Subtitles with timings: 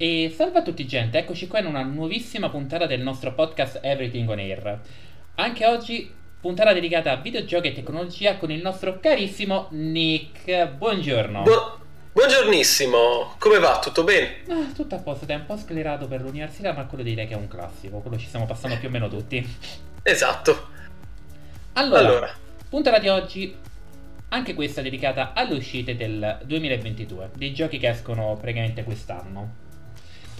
[0.00, 4.28] E salve a tutti gente, eccoci qua in una nuovissima puntata del nostro podcast Everything
[4.28, 4.80] on Air.
[5.34, 6.08] Anche oggi
[6.40, 10.68] puntata dedicata a videogiochi e tecnologia con il nostro carissimo Nick.
[10.68, 11.42] Buongiorno.
[11.42, 11.78] Bu-
[12.12, 13.80] buongiornissimo, come va?
[13.80, 14.36] Tutto bene?
[14.48, 17.36] Ah, tutto a posto, è un po' sclerato per l'università, ma quello direi che è
[17.36, 19.44] un classico, quello ci stiamo passando più o meno tutti.
[20.04, 20.68] Esatto.
[21.72, 22.34] Allora, allora.
[22.68, 23.52] puntata di oggi
[24.28, 29.66] anche questa dedicata alle uscite del 2022, dei giochi che escono praticamente quest'anno.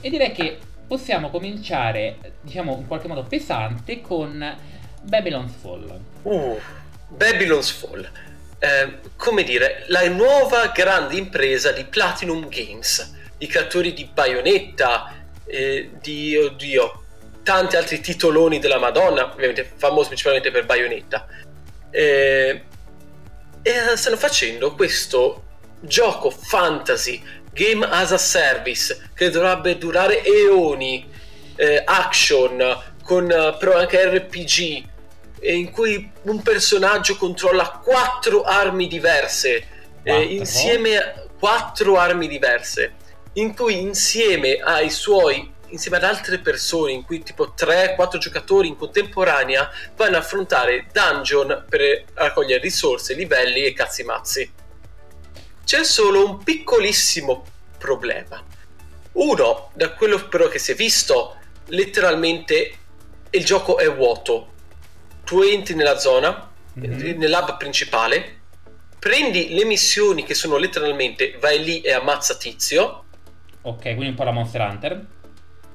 [0.01, 4.56] E direi che possiamo cominciare, diciamo, in qualche modo pesante con
[5.02, 6.01] Babylon's Fall.
[6.23, 6.59] Uh,
[7.09, 8.11] Babylon's Fall.
[8.61, 15.91] Eh, come dire, la nuova grande impresa di Platinum Games, i creatori di Bayonetta, eh,
[16.01, 17.03] di, oddio,
[17.42, 21.27] tanti altri titoloni della Madonna, ovviamente famosi principalmente per Bayonetta.
[21.91, 22.62] Eh,
[23.62, 25.45] e stanno facendo questo
[25.80, 27.23] gioco fantasy
[27.59, 31.06] game as a service che dovrebbe durare eoni,
[31.56, 34.84] eh, action, con eh, però anche RPG,
[35.41, 39.67] in cui un personaggio controlla quattro armi diverse,
[40.05, 42.92] eh, insieme a quattro armi diverse,
[43.34, 48.77] in cui insieme ai suoi insieme ad altre persone, in cui tipo 3-4 giocatori in
[48.77, 54.50] contemporanea vanno a affrontare dungeon per raccogliere risorse, livelli e cazzi mazzi.
[55.69, 57.44] C'è solo un piccolissimo
[57.77, 58.42] problema.
[59.12, 62.78] Uno, da quello però che si è visto, letteralmente
[63.28, 64.55] il gioco è vuoto.
[65.25, 67.19] Tu entri nella zona, mm-hmm.
[67.19, 68.38] nell'hub principale,
[68.98, 73.05] prendi le missioni che sono letteralmente vai lì e ammazza tizio.
[73.60, 75.06] Ok, quindi un po' la Monster Hunter.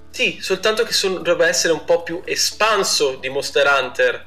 [0.09, 4.25] Sì, soltanto che sono, dovrebbe essere un po' più espanso di Monster Hunter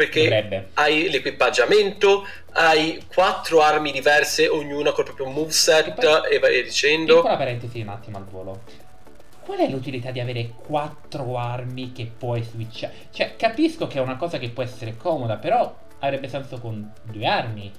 [0.00, 0.70] perché Dovrebbe.
[0.74, 7.16] hai l'equipaggiamento, hai quattro armi diverse, ognuna col proprio moveset e, poi, e vai dicendo.
[7.16, 8.62] Piccola parentesi un attimo al volo.
[9.44, 12.94] Qual è l'utilità di avere quattro armi che puoi switchare?
[13.10, 17.26] Cioè, capisco che è una cosa che può essere comoda, però avrebbe senso con due
[17.26, 17.70] armi.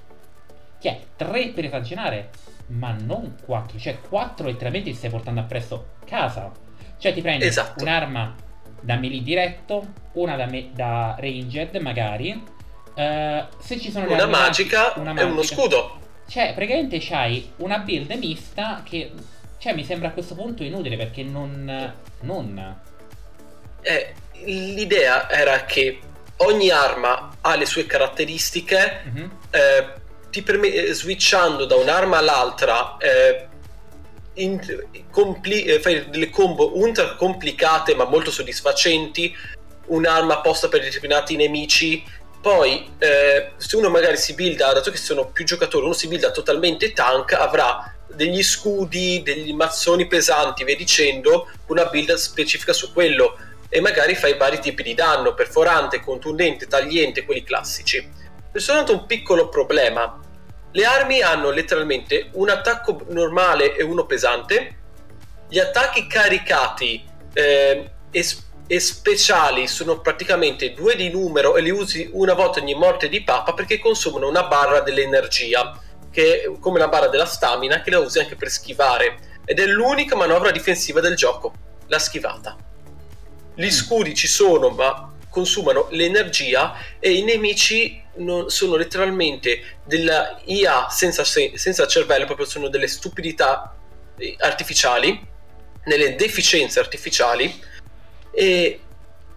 [0.78, 2.30] Che è tre per esagerare,
[2.68, 3.78] ma non quattro.
[3.78, 6.52] Cioè, quattro letteralmente ti stai portando appresso casa.
[6.98, 7.82] Cioè, ti prendi esatto.
[7.82, 8.50] un'arma
[8.82, 12.50] da melee diretto, una da, me- da ranged magari.
[12.94, 16.00] Uh, se ci sono una magica, una magica e uno scudo.
[16.28, 19.12] Cioè, praticamente c'hai una build mista che
[19.62, 21.94] cioè, mi sembra a questo punto inutile perché non.
[22.22, 22.80] non.
[23.80, 26.00] Eh, l'idea era che
[26.38, 29.02] ogni arma ha le sue caratteristiche.
[29.06, 29.30] Mm-hmm.
[29.50, 29.92] Eh,
[30.30, 33.46] ti permette, switchando da un'arma all'altra, eh,
[35.10, 39.34] compli- eh, fai delle combo ultra complicate ma molto soddisfacenti,
[39.86, 42.02] un'arma apposta per determinati nemici.
[42.40, 46.32] Poi, eh, se uno magari si builda, dato che sono più giocatori, uno si builda
[46.32, 53.36] totalmente tank, avrà degli scudi, degli mazzoni pesanti, via dicendo, una build specifica su quello.
[53.68, 58.06] E magari fai vari tipi di danno, perforante, contundente, tagliente, quelli classici.
[58.52, 60.20] C'è soltanto un piccolo problema
[60.72, 64.76] le armi hanno letteralmente un attacco normale e uno pesante.
[65.48, 68.26] Gli attacchi caricati eh, e,
[68.66, 73.22] e, speciali sono praticamente due di numero e li usi una volta ogni morte di
[73.22, 75.78] papa perché consumano una barra dell'energia,
[76.10, 79.30] che è come la barra della stamina, che la usi anche per schivare.
[79.44, 81.52] Ed è l'unica manovra difensiva del gioco,
[81.88, 82.56] la schivata.
[83.54, 83.70] Gli mm.
[83.70, 91.24] scudi ci sono, ma consumano l'energia e i nemici non, sono letteralmente della IA senza,
[91.24, 93.74] senza cervello, proprio sono delle stupidità
[94.18, 95.18] eh, artificiali,
[95.84, 97.60] delle deficienze artificiali
[98.30, 98.80] e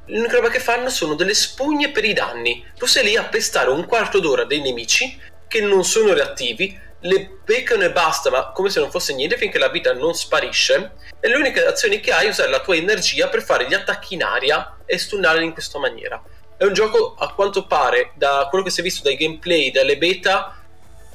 [0.07, 2.63] l'unica roba che fanno sono delle spugne per i danni.
[2.77, 5.17] Tu sei lì a pestare un quarto d'ora dei nemici
[5.47, 9.57] che non sono reattivi, le beccano e basta, ma come se non fosse niente finché
[9.57, 10.93] la vita non sparisce.
[11.19, 14.23] E l'unica azione che hai è usare la tua energia per fare gli attacchi in
[14.23, 16.21] aria e stunnare in questa maniera.
[16.57, 19.97] È un gioco a quanto pare, da quello che si è visto dai gameplay, dalle
[19.97, 20.61] beta,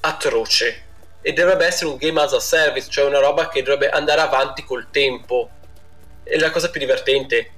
[0.00, 0.84] atroce.
[1.22, 4.64] E dovrebbe essere un game as a service, cioè una roba che dovrebbe andare avanti
[4.64, 5.50] col tempo.
[6.22, 7.50] E la cosa più divertente,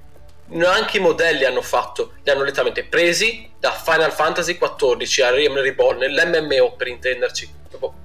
[0.65, 5.61] anche i modelli hanno fatto, li hanno letteralmente presi da Final Fantasy XIV a Realm
[5.61, 7.61] Reborn, l'MMO per intenderci.
[7.69, 8.02] Proprio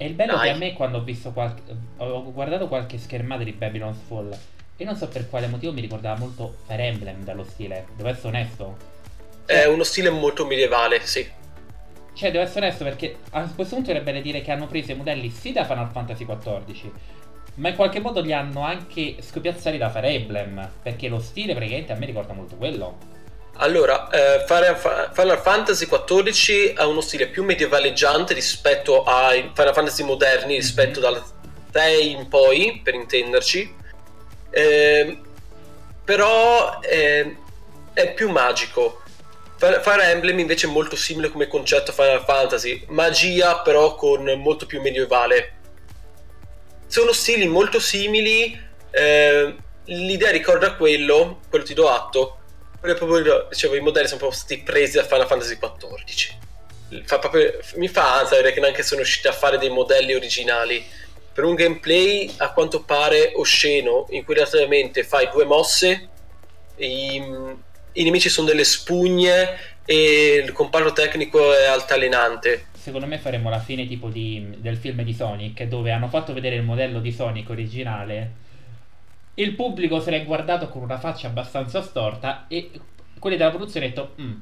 [0.00, 0.44] e il bello Dai.
[0.44, 1.60] che a me quando ho visto qualche.
[1.98, 4.34] ho guardato qualche schermata di Babylon's Fall
[4.78, 8.28] e non so per quale motivo mi ricordava molto Fire Emblem dallo stile, devo essere
[8.28, 8.76] onesto.
[9.44, 11.28] È uno stile molto medievale, sì.
[12.14, 14.94] Cioè, devo essere onesto perché a questo punto è bene dire che hanno preso i
[14.94, 16.90] modelli sì da Final Fantasy XIV,
[17.56, 21.92] ma in qualche modo li hanno anche scopiazzati da Fire Emblem, perché lo stile praticamente
[21.92, 22.96] a me ricorda molto quello.
[23.62, 30.56] Allora, eh, Final Fantasy XIV ha uno stile più medievaleggiante rispetto ai Final Fantasy moderni,
[30.56, 31.12] rispetto mm-hmm.
[31.12, 31.22] dal
[31.70, 33.76] 6 in poi, per intenderci.
[34.50, 35.18] Eh,
[36.02, 37.36] però eh,
[37.92, 39.02] è più magico.
[39.58, 44.64] Fire Emblem invece è molto simile come concetto a Final Fantasy, magia però con molto
[44.64, 45.52] più medievale.
[46.86, 48.58] Sono stili molto simili,
[48.90, 49.54] eh,
[49.84, 52.39] l'idea ricorda quello, quello ti do atto,
[52.80, 57.04] proprio, dicevo, i modelli sono proprio stati presi da Final Fantasy XIV.
[57.04, 60.84] Fa proprio, mi fa ansia vedere che neanche sono riusciti a fare dei modelli originali.
[61.32, 66.08] Per un gameplay a quanto pare osceno, in cui relativamente fai due mosse,
[66.76, 67.16] i,
[67.92, 72.66] i nemici sono delle spugne e il comparto tecnico è altalenante.
[72.72, 76.56] Secondo me faremo la fine tipo di, del film di Sonic, dove hanno fatto vedere
[76.56, 78.48] il modello di Sonic originale
[79.34, 82.70] il pubblico se l'è guardato con una faccia abbastanza storta e
[83.18, 84.32] quelli della produzione hanno detto mm,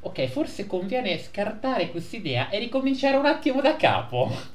[0.00, 4.52] ok forse conviene scartare quest'idea e ricominciare un attimo da capo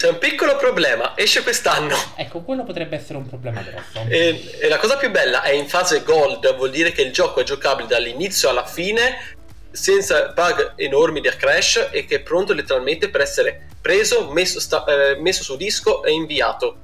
[0.00, 1.94] c'è un piccolo problema, esce quest'anno.
[2.16, 4.06] Ecco, quello potrebbe essere un problema grosso.
[4.08, 7.40] E, e, la cosa più bella è in fase gold, vuol dire che il gioco
[7.40, 9.36] è giocabile dall'inizio alla fine,
[9.70, 14.84] senza bug enormi da crash e che è pronto letteralmente per essere preso, messo, sta,
[14.86, 16.78] eh, messo su disco e inviato.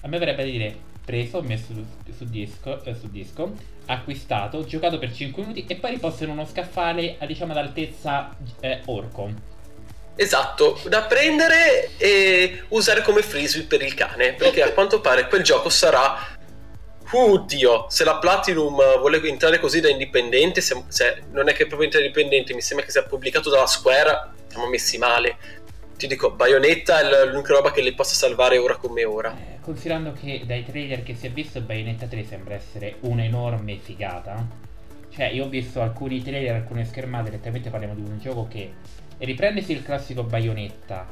[0.00, 0.76] A me verrebbe da dire,
[1.10, 1.84] preso, messo su,
[2.16, 3.52] su, disco, eh, su, disco,
[3.86, 8.36] acquistato, giocato per 5 minuti e poi riposto in uno scaffale a diciamo ad altezza
[8.60, 9.48] eh, orco.
[10.14, 15.42] Esatto, da prendere e usare come frisbee per il cane, perché a quanto pare quel
[15.42, 16.38] gioco sarà
[17.12, 21.66] Oddio, se la Platinum vuole entrare così da indipendente, se, se non è che è
[21.66, 25.36] proprio indipendente, mi sembra che sia pubblicato dalla Square, siamo messi male
[26.00, 29.36] ti dico, Bayonetta è l'unica roba che li possa salvare ora come ora.
[29.36, 34.48] Eh, considerando che dai trailer che si è visto Bayonetta 3 sembra essere un'enorme figata.
[35.10, 38.72] Cioè, io ho visto alcuni trailer, alcune schermate, direttamente parliamo di un gioco che
[39.18, 41.06] riprendesi il classico Bayonetta,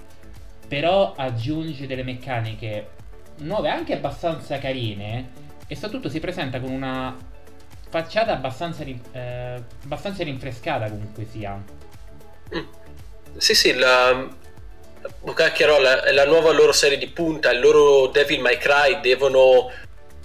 [0.66, 2.88] però aggiunge delle meccaniche
[3.40, 5.28] nuove, anche abbastanza carine,
[5.66, 7.14] e soprattutto si presenta con una
[7.90, 11.62] facciata abbastanza, eh, abbastanza rinfrescata comunque sia.
[12.56, 12.64] Mm.
[13.36, 14.26] Sì, sì, la,
[15.34, 19.70] Cacchiarola è la nuova loro serie di punta, il loro Devil May Cry devono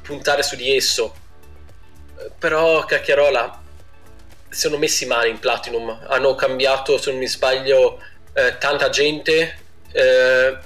[0.02, 1.14] puntare su di esso.
[2.40, 3.62] Però Cacchiarola
[4.50, 8.00] sono messi male in Platinum, hanno cambiato, se non mi sbaglio,
[8.34, 9.60] eh, tanta gente.
[9.92, 10.58] Eh,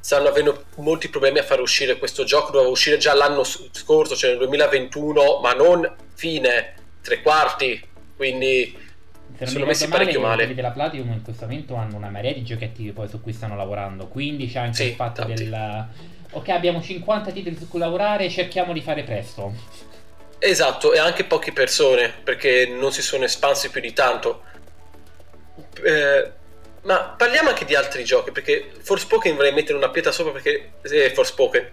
[0.00, 4.30] stanno avendo molti problemi a far uscire questo gioco, doveva uscire già l'anno scorso, cioè
[4.30, 7.86] nel 2021, ma non fine, tre quarti,
[8.16, 8.76] quindi
[9.46, 10.36] sono messi male, parecchio male.
[10.36, 13.56] Quelli della Platinum in questo momento hanno una marea di giochetti poi su cui stanno
[13.56, 14.08] lavorando.
[14.08, 15.44] Quindi c'è anche sì, il fatto tanti.
[15.44, 15.86] del
[16.32, 19.52] ok, abbiamo 50 titoli su cui lavorare, cerchiamo di fare presto.
[20.38, 24.42] Esatto, e anche poche persone perché non si sono espansi più di tanto.
[25.84, 26.30] Eh,
[26.82, 31.10] ma parliamo anche di altri giochi perché Forspoken vorrei mettere una pietra sopra perché eh,
[31.10, 31.70] Forspoken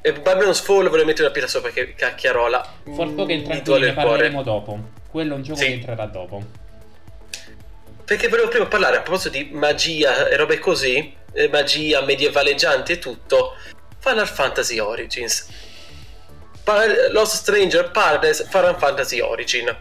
[0.00, 4.78] e Babylon's Fall vorrei mettere una pietra sopra perché cacchiarola Forspoken tranquillo ne parleremo dopo
[5.14, 5.66] quello è un gioco sì.
[5.66, 6.42] che entrerà dopo.
[8.04, 11.14] Perché volevo prima parlare a proposito di magia e robe così,
[11.52, 13.54] magia medievaleggiante e tutto,
[14.00, 15.46] Final Fantasy Origins.
[17.12, 19.76] Lost Stranger Paradise Final Fantasy Origin.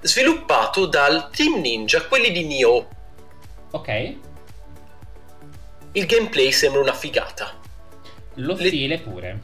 [0.00, 2.88] Sviluppato dal Team Ninja, quelli di Nioh.
[3.72, 4.16] Ok.
[5.90, 7.52] Il gameplay sembra una figata.
[8.34, 9.00] Lo stile Le...
[9.00, 9.40] pure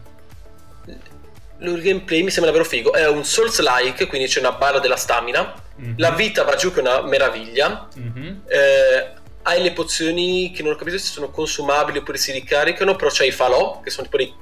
[1.61, 2.93] il gameplay mi sembra davvero figo.
[2.93, 5.55] È un Souls-like, quindi c'è una barra della stamina.
[5.81, 5.95] Mm-hmm.
[5.97, 7.89] La vita va giù che è una meraviglia.
[7.99, 8.37] Mm-hmm.
[8.47, 9.13] Eh,
[9.43, 13.29] hai le pozioni che non ho capito se sono consumabili oppure si ricaricano, però c'hai
[13.29, 14.33] i falò, che sono tipo dei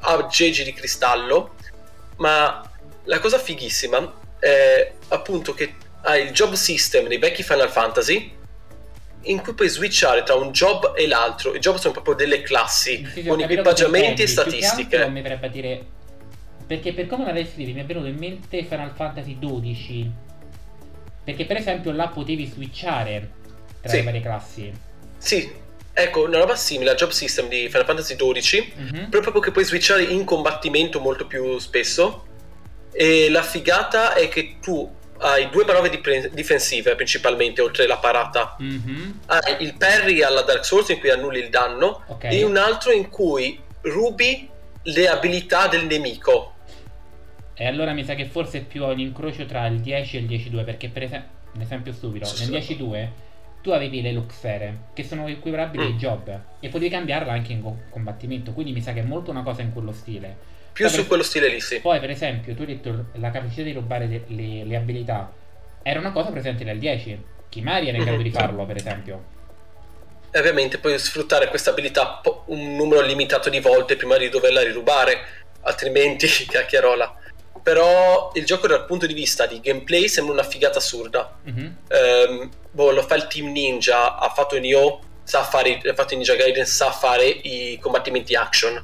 [0.00, 1.54] aggeggi di cristallo.
[2.16, 2.62] Ma
[3.04, 8.42] la cosa fighissima è appunto che hai il job system dei vecchi Final Fantasy
[9.24, 11.54] in cui puoi switchare tra un job e l'altro.
[11.54, 15.08] I job sono proprio delle classi sì, con equipaggiamenti e statistiche.
[15.08, 15.86] mi verrebbe a dire
[16.66, 20.10] perché per come me la descrivi mi è venuto in mente Final Fantasy XII.
[21.24, 23.30] Perché per esempio là potevi switchare
[23.80, 23.96] tra sì.
[23.96, 24.72] le varie classi.
[25.18, 25.50] Sì,
[25.92, 29.10] ecco, una roba simile al job system di Final Fantasy XII, mm-hmm.
[29.10, 32.26] proprio che puoi switchare in combattimento molto più spesso.
[32.92, 38.56] E la figata è che tu hai due manovre dip- difensive principalmente, oltre la parata.
[38.62, 39.10] Mm-hmm.
[39.26, 42.38] Hai il parry alla Dark Souls in cui annulli il danno, okay.
[42.38, 44.48] e un altro in cui rubi
[44.82, 46.53] le abilità del nemico.
[47.54, 50.26] E allora mi sa che forse è più un incrocio tra il 10 e il
[50.26, 53.08] 10-2, perché per esempio, un esempio stupido, sì, nel 10-2
[53.64, 55.86] tu avevi le Luxere, che sono equivalabili mm.
[55.86, 59.42] ai job, e potevi cambiarla anche in combattimento, quindi mi sa che è molto una
[59.42, 60.36] cosa in quello stile.
[60.70, 61.80] Più poi su per, quello stile lì, sì.
[61.80, 65.32] Poi, per esempio, tu hai detto la capacità di rubare le, le, le abilità,
[65.82, 67.24] era una cosa presente nel 10.
[67.48, 68.30] Kimari era in grado mm-hmm.
[68.30, 69.24] di farlo, per esempio.
[70.30, 75.20] e ovviamente puoi sfruttare questa abilità un numero limitato di volte prima di doverla rirubare,
[75.62, 77.16] altrimenti chiacchierola.
[77.64, 81.36] Però il gioco dal punto di vista di gameplay sembra una figata assurda.
[81.48, 81.66] Mm-hmm.
[81.88, 86.36] Um, boh, lo fa il team Ninja, ha fatto Nioh, sa fare, ha fatto Ninja
[86.36, 88.80] Gaiden, sa fare i combattimenti action,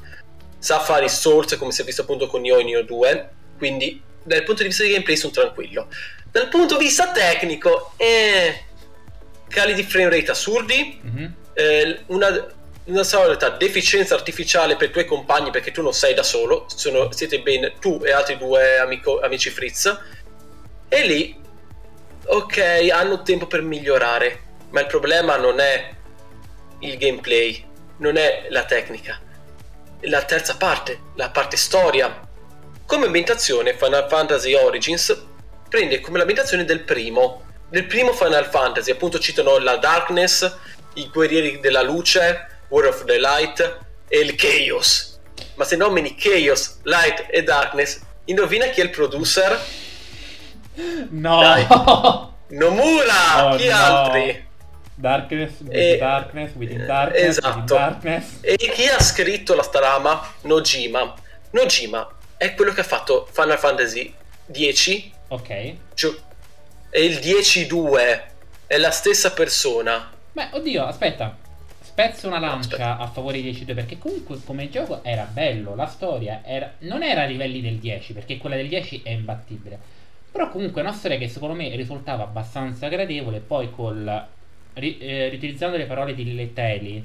[0.59, 4.03] sa fare i Souls come si è visto appunto con Nioh e Nioh 2, quindi
[4.23, 5.89] dal punto di vista di gameplay sono tranquillo.
[6.33, 8.65] Dal punto di vista tecnico, eh,
[9.49, 12.47] cali di frame rate assurdi, mm-hmm eh, una,
[12.85, 17.13] una solita deficienza artificiale per i tuoi compagni perché tu non sei da solo, sono,
[17.13, 19.99] siete ben tu e altri due amico, amici Fritz,
[20.89, 21.39] e lì,
[22.27, 25.91] ok, hanno tempo per migliorare, ma il problema non è
[26.81, 27.65] il gameplay,
[27.99, 29.21] non è la tecnica,
[30.03, 32.29] la terza parte, la parte storia.
[32.87, 35.27] Come ambientazione Final Fantasy Origins
[35.69, 40.57] prende come l'ambientazione del primo, del primo Final Fantasy, appunto citano la Darkness,
[40.95, 45.21] i Guerrieri della Luce, War of the Light e il Chaos.
[45.55, 49.59] Ma se nomini Chaos, Light e Darkness, indovina chi è il producer?
[51.11, 51.41] No!
[51.41, 51.67] Dai.
[52.59, 53.53] Nomura!
[53.53, 53.77] Oh, chi no.
[53.77, 54.49] altri?
[54.95, 57.75] Darkness, e, Darkness, Within Darkness, esatto.
[57.75, 58.39] Darkness.
[58.41, 60.35] E chi ha scritto la strama?
[60.43, 61.15] Nojima.
[61.50, 64.15] Nojima è quello che ha fatto Final Fantasy
[64.47, 65.12] 10.
[65.29, 65.75] Ok.
[65.95, 66.21] Gio-
[66.91, 68.23] e il 10-2
[68.67, 70.11] è la stessa persona.
[70.33, 71.37] Beh, oddio, aspetta.
[71.91, 76.41] Spezzo una lancia a favore di 10-2 perché comunque come gioco era bello, la storia
[76.45, 76.73] era...
[76.79, 79.77] non era a livelli del 10 perché quella del 10 è imbattibile.
[80.31, 83.41] Però comunque è una storia che secondo me risultava abbastanza gradevole.
[83.41, 84.27] Poi col
[84.75, 87.05] ri, eh, riutilizzando le parole di Lilleteli,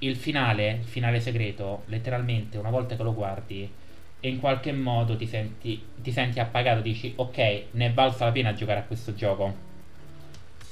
[0.00, 3.72] il finale, il finale segreto, letteralmente una volta che lo guardi
[4.20, 7.36] e in qualche modo ti senti, ti senti appagato, dici ok,
[7.70, 9.68] ne è valsa la pena giocare a questo gioco.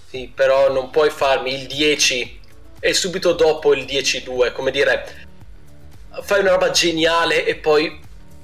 [0.05, 2.38] Sì, però non puoi farmi il 10
[2.81, 5.27] e subito dopo il 10-2, come dire,
[6.23, 8.01] fai una roba geniale e poi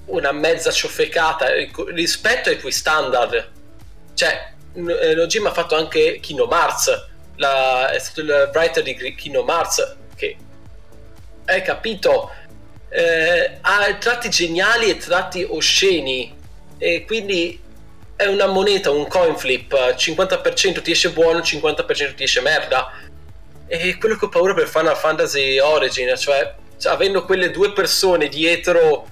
[0.07, 1.47] una mezza ciofecata
[1.93, 3.51] rispetto ai tuoi standard.
[4.15, 9.43] Cioè, eh, Nojima ha fatto anche Kino Mars, la, è stato il writer di Kino
[9.43, 10.37] Mars, che
[11.47, 12.31] hai capito,
[12.89, 16.35] eh, ha tratti geniali e tratti osceni,
[16.79, 17.61] e quindi
[18.17, 22.93] è una moneta, un coin flip, 50% ti esce buono, 50% ti esce merda.
[23.67, 28.29] E quello che ho paura per Final Fantasy Origin, cioè, cioè avendo quelle due persone
[28.29, 29.07] dietro,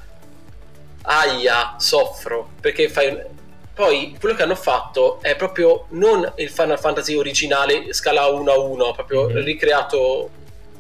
[1.03, 3.31] aia, soffro, perché fai...
[3.75, 8.59] Poi quello che hanno fatto è proprio non il Final Fantasy originale scala 1 a
[8.59, 9.45] 1, proprio mm-hmm.
[9.45, 10.31] ricreato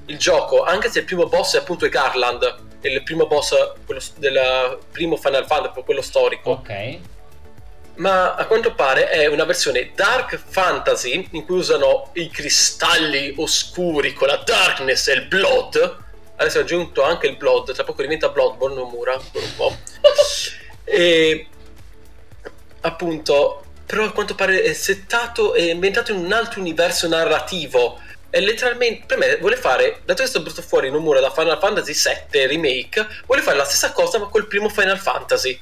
[0.06, 3.54] il gioco, anche se il primo boss è appunto Garland, il primo boss
[4.18, 6.50] del primo Final Fantasy, quello storico.
[6.50, 7.10] Ok
[7.96, 14.12] ma a quanto pare è una versione dark fantasy in cui usano i cristalli oscuri
[14.14, 15.98] con la darkness e il blood.
[16.36, 19.76] Adesso ho aggiunto anche il blood, tra poco diventa Bloodborne Nomura, per un po'.
[20.84, 21.46] e
[22.80, 28.00] appunto, però a quanto pare è settato e ambientato in un altro universo narrativo.
[28.30, 31.92] E letteralmente, per me, vuole fare, dato che sto brutto fuori Nomura da Final Fantasy
[31.92, 35.60] VII Remake, vuole fare la stessa cosa ma col primo Final Fantasy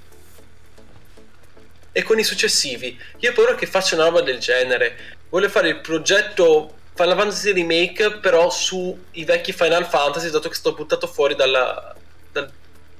[1.92, 2.99] e con i successivi.
[3.18, 5.18] Io ho paura che faccia una roba del genere.
[5.28, 10.75] Vuole fare il progetto Final Fantasy Remake, però sui vecchi Final Fantasy, dato che sto
[10.75, 11.94] buttato fuori dalla,
[12.32, 12.50] dal,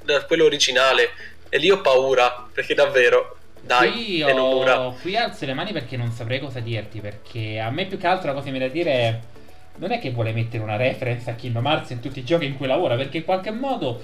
[0.02, 1.11] da quello originale.
[1.49, 3.37] E lì ho paura, perché davvero.
[3.61, 7.00] Dai, qui, ho, qui alzo le mani perché non saprei cosa dirti.
[7.00, 9.18] Perché a me più che altro la cosa che mi da dire è.
[9.76, 12.56] Non è che vuole mettere una reference a Kingdom Hearts in tutti i giochi in
[12.56, 14.02] cui lavora, perché in qualche modo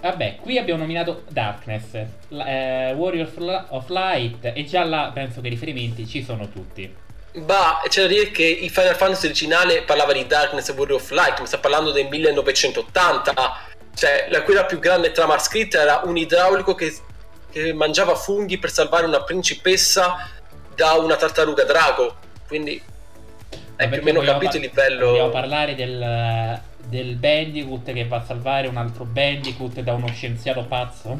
[0.00, 5.50] Vabbè, qui abbiamo nominato Darkness, eh, Warrior of Light e già là penso che i
[5.50, 7.06] riferimenti ci sono tutti.
[7.34, 11.10] Bah, c'è da dire che il Final Fantasy originale parlava di Darkness e Warrior of
[11.10, 13.34] Light, ma sta parlando del 1980.
[13.94, 16.96] Cioè, la, quella più grande trama scritta era un idraulico che,
[17.50, 20.28] che mangiava funghi per salvare una principessa
[20.74, 22.16] da una tartaruga drago.
[22.46, 22.80] Quindi
[23.76, 25.06] hai più o meno capito il livello.
[25.06, 30.64] Dobbiamo parlare del del Bandicoot che va a salvare un altro Bandicoot da uno scienziato
[30.64, 31.18] pazzo.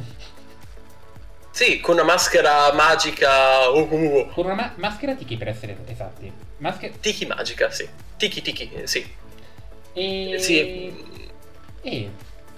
[1.51, 3.71] Sì, con una maschera magica.
[3.71, 4.27] Oh, oh, oh.
[4.29, 6.33] Con una ma- maschera tiki per essere esatti.
[6.59, 6.95] Maschera...
[7.01, 7.89] Tiki magica, sì.
[8.17, 9.15] Tiki tiki, sì.
[9.93, 10.37] E...
[10.39, 11.17] Sì.
[11.83, 12.11] E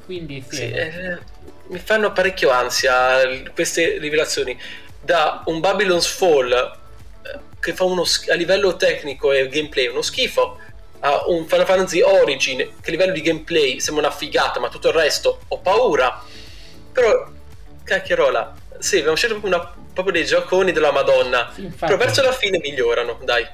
[0.05, 0.57] quindi sì.
[0.57, 1.19] sì eh,
[1.69, 3.21] mi fanno parecchio ansia
[3.55, 4.59] queste rivelazioni.
[5.03, 10.59] Da un Babylon's Fall eh, che fa uno a livello tecnico e gameplay uno schifo
[11.01, 14.89] a un Final Fantasy Origin che a livello di gameplay sembra una figata, ma tutto
[14.89, 16.23] il resto ho paura.
[16.93, 17.31] Però,
[17.85, 21.51] cacchierola, sì, abbiamo scelto proprio, una, proprio dei gioconi della Madonna.
[21.55, 23.47] Sì, però verso la fine migliorano, dai.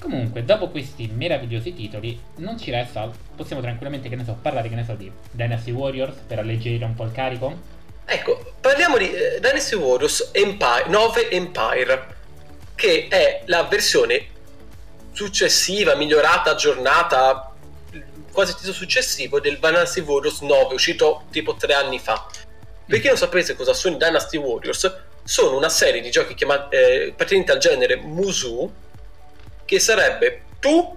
[0.00, 4.74] Comunque, dopo questi meravigliosi titoli, non ci resta, possiamo tranquillamente, che ne so, parlare, che
[4.74, 7.78] ne so, di Dynasty Warriors per alleggerire un po' il carico?
[8.06, 12.06] Ecco, parliamo di eh, Dynasty Warriors Empire, 9 Empire,
[12.74, 14.26] che è la versione
[15.20, 17.52] successiva, migliorata, aggiornata,
[18.32, 22.26] quasi tutto successivo del Dynasty Warriors 9, uscito tipo tre anni fa.
[22.86, 24.90] Per chi non sapesse cosa sono i Dynasty Warriors,
[25.22, 28.72] sono una serie di giochi chiamati, eh, appartenenti al genere Musu,
[29.66, 30.96] che sarebbe tu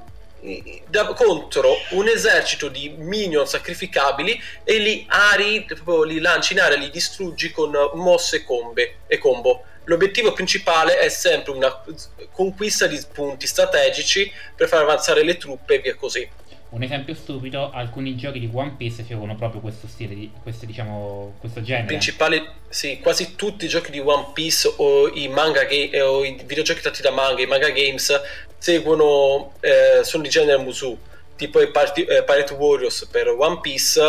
[0.88, 6.78] da, contro un esercito di minion sacrificabili e li ari, proprio li lanci in aria,
[6.78, 9.66] li distruggi con mosse combe, e combo.
[9.86, 11.84] L'obiettivo principale è sempre una
[12.32, 16.28] conquista di punti strategici per far avanzare le truppe e via così.
[16.70, 21.36] Un esempio stupido, alcuni giochi di One Piece seguono proprio questo stile, di, questo, diciamo,
[21.40, 21.86] questo genere.
[21.86, 26.42] Principale, sì, quasi tutti i giochi di One Piece o i manga game, o i
[26.44, 28.20] videogiochi tratti da manga, i manga games
[28.58, 30.98] seguono, eh, sono di genere Musu,
[31.36, 34.02] tipo i Party, eh, Pirate Warriors per One Piece,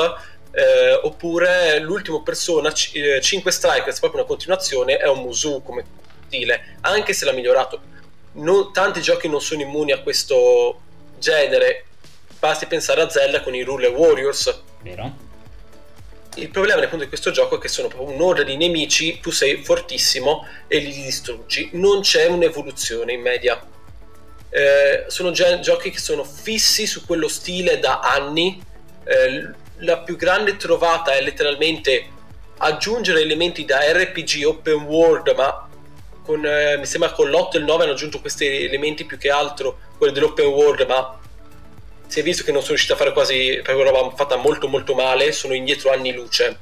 [0.54, 5.84] eh, oppure l'ultimo persona, c- 5 eh, Strikers, proprio una continuazione, è un Musu come
[6.26, 7.92] stile, anche se l'ha migliorato.
[8.32, 10.80] Non, tanti giochi non sono immuni a questo
[11.18, 11.84] genere,
[12.38, 14.62] basti pensare a Zelda con i Rule Warriors.
[14.82, 15.22] Vero?
[16.36, 19.62] Il problema appunto di questo gioco è che sono proprio un'ora di nemici, tu sei
[19.62, 21.70] fortissimo e li distruggi.
[21.74, 23.64] Non c'è un'evoluzione in media
[24.54, 28.62] eh, sono gi- giochi che sono fissi su quello stile da anni.
[29.02, 32.10] Eh, la più grande trovata è letteralmente
[32.58, 35.68] aggiungere elementi da RPG open world, ma
[36.22, 39.30] con, eh, mi sembra con l'8 e il 9 hanno aggiunto questi elementi più che
[39.30, 41.18] altro, quelli dell'open world, ma
[42.06, 44.68] si è visto che non sono riusciti a fare quasi, per una roba fatta molto
[44.68, 46.58] molto male, sono indietro anni luce.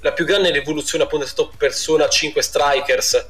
[0.00, 3.26] La più grande rivoluzione appunto è stata Persona 5 Strikers,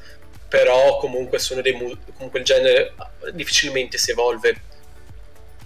[0.49, 2.93] però comunque sono dei mu- comunque il genere
[3.33, 4.61] difficilmente si evolve.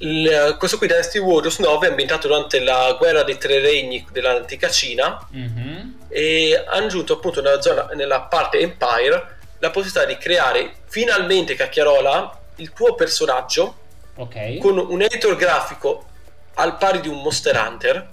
[0.02, 4.68] Il, questo qui Dynasty Warriors 9 è ambientato durante la guerra dei tre regni dell'antica
[4.70, 5.90] Cina mm-hmm.
[6.10, 12.40] e ha aggiunto appunto nella, zona, nella parte Empire la possibilità di creare finalmente Cacchiarola
[12.56, 13.76] il tuo personaggio
[14.16, 14.58] okay.
[14.58, 16.08] con un editor grafico
[16.56, 18.08] al pari di un Monster Hunter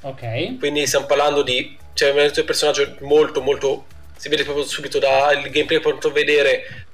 [0.00, 5.40] ok quindi stiamo parlando di cioè un personaggio molto molto si vede proprio subito dal
[5.42, 6.86] gameplay potrò vedere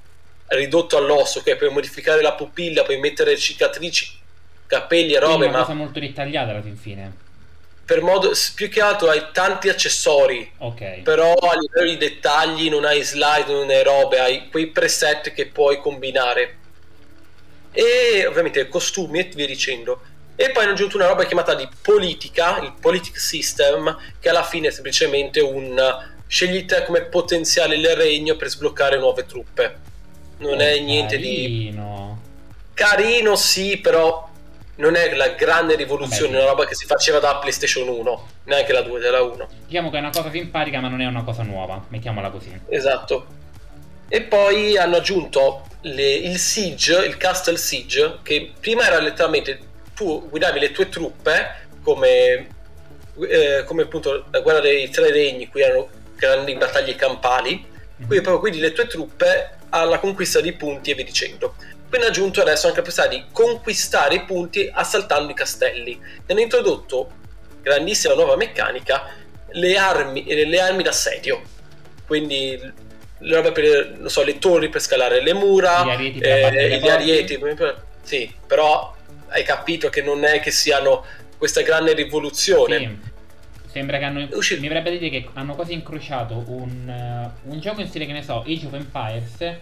[0.55, 4.11] ridotto all'osso, che puoi modificare la pupilla, puoi mettere cicatrici,
[4.67, 5.47] capelli e robe.
[5.47, 7.21] È una ma cosa molto dettagliata alla fin fine.
[7.85, 12.85] Per modo, più che altro hai tanti accessori, ok però a livello di dettagli non
[12.85, 16.59] hai slide, non hai robe, hai quei preset che puoi combinare.
[17.73, 20.01] E ovviamente costumi e via dicendo.
[20.37, 24.69] E poi hanno aggiunto una roba chiamata di politica, il politic system, che alla fine
[24.69, 29.91] è semplicemente un scegli te come potenziale il regno per sbloccare nuove truppe.
[30.43, 32.19] Non oh, è niente carino.
[32.21, 32.31] di
[32.75, 34.29] carino, sì, però
[34.77, 36.43] non è la grande rivoluzione, Vabbè, sì.
[36.43, 39.49] una roba che si faceva da PlayStation 1, neanche la 2, della 1.
[39.67, 42.59] Diciamo che è una cosa simpatica, ma non è una cosa nuova, mettiamola così.
[42.69, 43.41] Esatto.
[44.09, 50.29] E poi hanno aggiunto le, il Siege, il Castle Siege, che prima era letteralmente tu
[50.29, 52.49] guidavi le tue truppe come,
[53.29, 58.07] eh, come appunto la guerra dei tre regni, qui erano grandi battaglie campali, mm-hmm.
[58.07, 61.55] quindi proprio quindi le tue truppe alla conquista di punti e via dicendo.
[61.91, 66.01] Hanno aggiunto adesso anche la possibilità di conquistare i punti assaltando i castelli.
[66.27, 67.11] Hanno introdotto,
[67.61, 69.09] grandissima nuova meccanica,
[69.51, 71.43] le armi, le armi d'assedio.
[72.07, 72.59] Quindi
[73.19, 76.89] le robe per, non so, le torri per scalare le mura, gli arieti, eh, gli
[76.89, 77.39] arieti
[78.03, 78.95] sì, però
[79.29, 81.05] hai capito che non è che siano
[81.39, 82.79] questa grande rivoluzione.
[82.79, 83.11] Sì.
[83.73, 84.29] Sembra che hanno.
[84.33, 84.61] Uscito.
[84.61, 88.13] Mi verrebbe da dire che hanno quasi incrociato un, uh, un gioco in stile che
[88.13, 89.57] ne so, Age of Empires.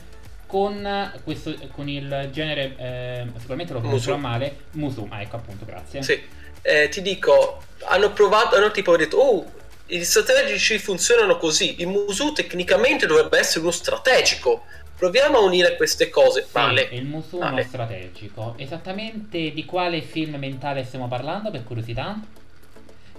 [0.47, 5.07] Con, questo, con il genere, eh, sicuramente lo pronuncerò male, Musu.
[5.09, 6.03] Ah, ecco appunto, grazie.
[6.03, 6.21] Sì,
[6.63, 9.47] eh, ti dico, hanno provato, hanno tipo detto, oh,
[9.87, 11.81] i strategici funzionano così.
[11.81, 14.65] Il Musu tecnicamente dovrebbe essere uno strategico.
[14.97, 16.49] Proviamo a unire queste cose.
[16.51, 16.89] Vale.
[16.89, 18.55] Sì, il Musu è uno strategico.
[18.57, 22.19] Esattamente di quale film mentale stiamo parlando, per curiosità?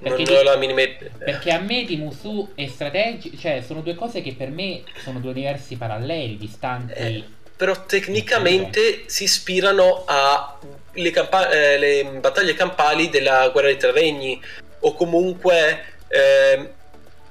[0.01, 0.81] Perché, non ho la minima
[1.19, 5.19] perché a me di Musu e strategi, cioè sono due cose che per me sono
[5.19, 6.93] due universi paralleli, distanti.
[6.93, 7.23] Eh,
[7.55, 14.41] però tecnicamente si ispirano alle campa- eh, le battaglie campali della guerra dei tre regni
[14.79, 16.69] o comunque eh,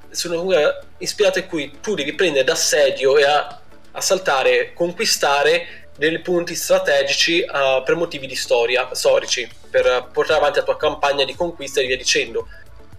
[0.09, 3.59] sono comunque ispirate in cui tu devi prendere d'assedio e a-
[3.91, 10.65] assaltare, conquistare dei punti strategici uh, per motivi di storia, storici, per portare avanti la
[10.65, 12.47] tua campagna di conquista e via dicendo.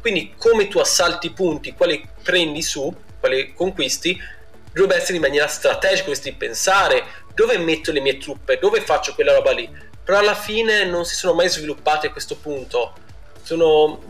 [0.03, 4.21] Quindi come tu assalti i punti, quali prendi su, quali conquisti,
[4.73, 9.33] dovrebbe essere in maniera strategica, dovresti pensare dove metto le mie truppe, dove faccio quella
[9.33, 9.71] roba lì.
[10.05, 12.95] Però alla fine non si sono mai sviluppate a questo punto.
[13.43, 14.03] Sono.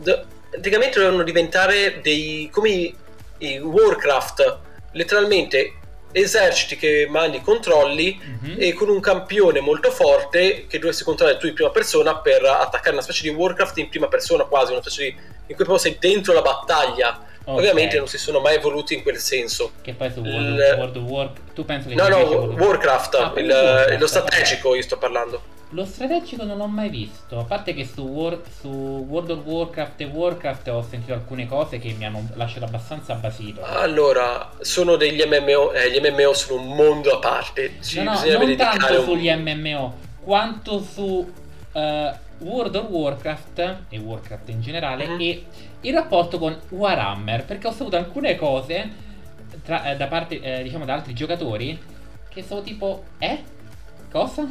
[0.50, 2.48] Praticamente dovevano diventare dei.
[2.50, 2.96] come i,
[3.38, 4.58] i Warcraft.
[4.92, 5.74] Letteralmente
[6.12, 8.56] eserciti che mandi controlli mm-hmm.
[8.58, 12.92] e con un campione molto forte che dovresti controllare tu in prima persona per attaccare
[12.92, 15.96] una specie di Warcraft in prima persona quasi, una specie di in cui proprio sei
[15.98, 17.56] dentro la battaglia Okay.
[17.56, 19.72] Ovviamente non si sono mai evoluti in quel senso.
[19.82, 20.74] Che poi su World, il...
[20.78, 21.52] World of Warcraft.
[21.54, 24.78] Tu pensi che No, no, Warcraft, ah, il, Warcraft, lo strategico okay.
[24.78, 25.42] io sto parlando.
[25.74, 27.38] Lo strategico non l'ho mai visto.
[27.38, 28.40] A parte che su, War...
[28.60, 33.14] su, World of Warcraft e Warcraft ho sentito alcune cose che mi hanno lasciato abbastanza
[33.14, 33.62] basito.
[33.62, 35.72] Allora, sono degli MMO.
[35.72, 37.76] Eh, gli MMO sono un mondo a parte.
[37.82, 39.04] Ci no, no, non tanto un...
[39.04, 41.32] sugli MMO, quanto su.
[41.72, 45.20] Uh, World of Warcraft e Warcraft in generale mm-hmm.
[45.20, 45.44] e
[45.82, 48.90] il rapporto con Warhammer perché ho saputo alcune cose
[49.64, 51.80] tra, eh, da parte eh, diciamo da altri giocatori
[52.28, 53.42] che sono tipo eh?
[54.10, 54.46] Cosa?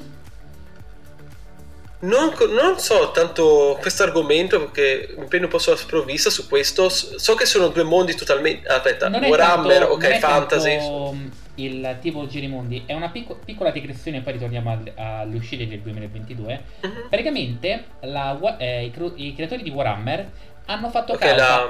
[2.02, 6.90] Non, non, so tanto questo argomento perché mi prendo un po' sulla sprovvista su questo.
[6.90, 8.68] So che sono due mondi totalmente.
[8.68, 11.30] Aspetta, Warhammer, tanto, ok, fantasy.
[11.56, 16.64] Il tipo Girimondi è una picco- piccola digressione, poi ritorniamo al- alle uscite del 2022.
[16.86, 17.08] Mm-hmm.
[17.08, 20.32] Praticamente la, eh, i, i, creatori di Warhammer
[20.66, 21.46] hanno fatto okay, causa.
[21.46, 21.70] La...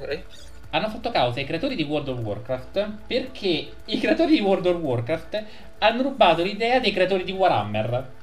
[0.00, 0.22] Okay.
[0.70, 4.76] Hanno fatto causa ai creatori di World of Warcraft perché i creatori di World of
[4.80, 5.44] Warcraft
[5.78, 8.20] hanno rubato l'idea dei creatori di Warhammer.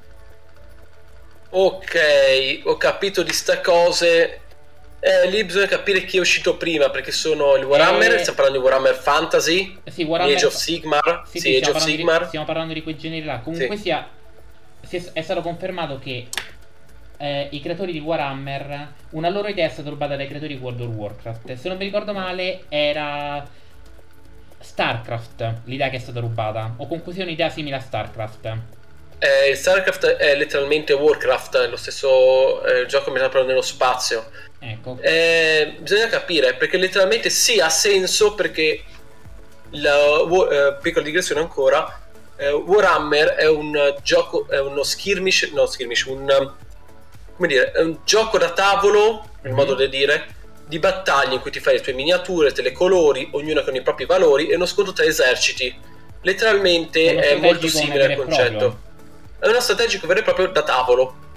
[1.52, 4.42] Ok, ho capito di sta cose
[5.02, 8.18] eh, lì bisogna capire chi è uscito prima, perché sono il Warhammer, eh...
[8.20, 10.36] stiamo parlando di Warhammer Fantasy, sì, Warhammer...
[10.36, 12.22] Age of Sigmar, sì, sì, Age of Sigmar.
[12.22, 13.40] Di, stiamo parlando di quei generi là.
[13.40, 13.84] Comunque sì.
[13.84, 14.08] sia,
[15.14, 16.28] è stato confermato che
[17.18, 20.82] eh, i creatori di Warhammer, una loro idea è stata rubata dai creatori di World
[20.82, 21.54] of Warcraft.
[21.54, 23.48] Se non mi ricordo male, era
[24.60, 28.58] StarCraft l'idea che è stata rubata, o comunque sia un'idea simile a StarCraft.
[29.20, 34.30] Eh, StarCraft è letteralmente Warcraft, lo stesso eh, gioco che mi sta nello spazio.
[34.60, 34.98] Ecco.
[35.02, 38.84] Eh, bisogna capire perché letteralmente sì ha senso perché
[39.72, 42.02] la uh, piccola digressione ancora
[42.38, 46.54] uh, Warhammer è un gioco è uno skirmish no skirmish un
[47.36, 49.56] come dire è un gioco da tavolo in mm-hmm.
[49.56, 50.28] modo da dire
[50.66, 53.82] di battaglie in cui ti fai le tue miniature te le colori ognuna con i
[53.82, 55.74] propri valori e uno scontro tra eserciti
[56.22, 58.88] letteralmente è, è molto simile al concetto
[59.40, 61.28] è uno strategico vero e proprio da tavolo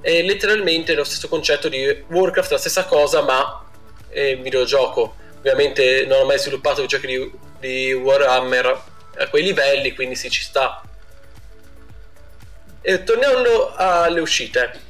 [0.00, 3.64] è letteralmente lo stesso concetto di Warcraft, la stessa cosa, ma
[4.08, 5.16] è un videogioco.
[5.38, 8.82] Ovviamente non ho mai sviluppato i giochi di, di Warhammer
[9.18, 10.82] a quei livelli, quindi si ci sta.
[12.80, 14.88] E tornando alle uscite.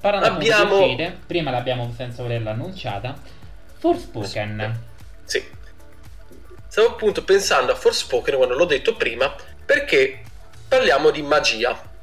[0.00, 0.78] Parlando abbiamo...
[0.78, 3.18] di uscite, prima l'abbiamo senza volerla annunciata,
[3.78, 4.82] Forspoken.
[5.24, 5.44] Sì.
[6.68, 10.22] Stavo appunto pensando a Forspoken quando l'ho detto prima, perché
[10.76, 11.94] parliamo di magia.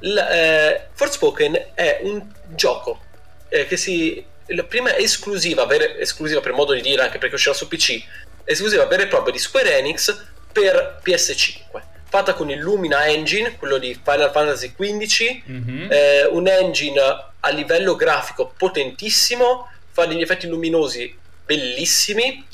[0.00, 2.22] L- eh, Forspoken è un
[2.54, 3.00] gioco
[3.48, 7.54] eh, che si la prima esclusiva, vera, esclusiva per modo di dire anche perché uscirà
[7.54, 8.02] su PC
[8.44, 13.78] esclusiva vera e propria di Square Enix per PS5 fatta con il Lumina Engine quello
[13.78, 15.90] di Final Fantasy XV mm-hmm.
[15.90, 17.00] eh, un engine
[17.40, 21.16] a livello grafico potentissimo fa degli effetti luminosi
[21.46, 22.46] bellissimi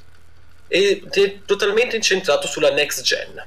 [0.68, 3.44] e è totalmente incentrato sulla next gen.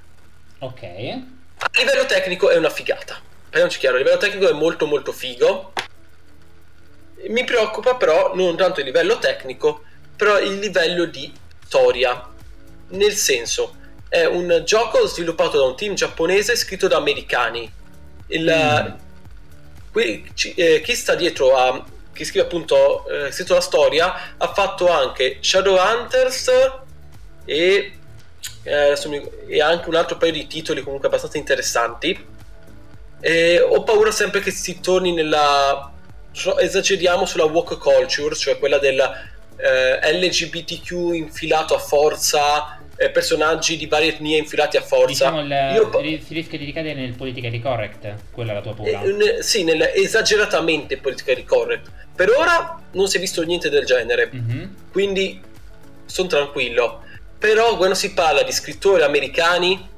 [0.60, 1.33] Ok
[1.63, 5.73] a livello tecnico è una figata parliamoci chiaro, a livello tecnico è molto molto figo.
[7.28, 9.84] Mi preoccupa però non tanto il livello tecnico,
[10.15, 11.32] però il livello di
[11.63, 12.30] storia.
[12.89, 13.76] Nel senso,
[14.10, 17.71] è un gioco sviluppato da un team giapponese scritto da americani.
[18.28, 19.91] Il, mm.
[19.91, 24.88] qui, eh, chi sta dietro a chi scrive appunto eh, scritto la storia ha fatto
[24.88, 26.52] anche Shadowhunters
[27.45, 27.99] e,
[28.63, 28.95] eh,
[29.47, 32.32] e anche un altro paio di titoli comunque abbastanza interessanti
[33.26, 35.89] e ho paura sempre che si torni nella.
[36.60, 38.99] esageriamo sulla walk culture, cioè quella del
[39.56, 45.32] eh, LGBTQ infilato a forza, eh, personaggi di varie etnie infilati a forza.
[45.32, 49.02] Diciamo il, Io, si rischia di ricadere nel politically correct, quella è la tua paura.
[49.02, 51.89] Eh, sì, nel esageratamente politically correct.
[52.13, 54.65] Per ora non si è visto niente del genere, mm-hmm.
[54.91, 55.41] quindi
[56.06, 57.04] sono tranquillo.
[57.44, 59.90] Però quando si parla di scrittori americani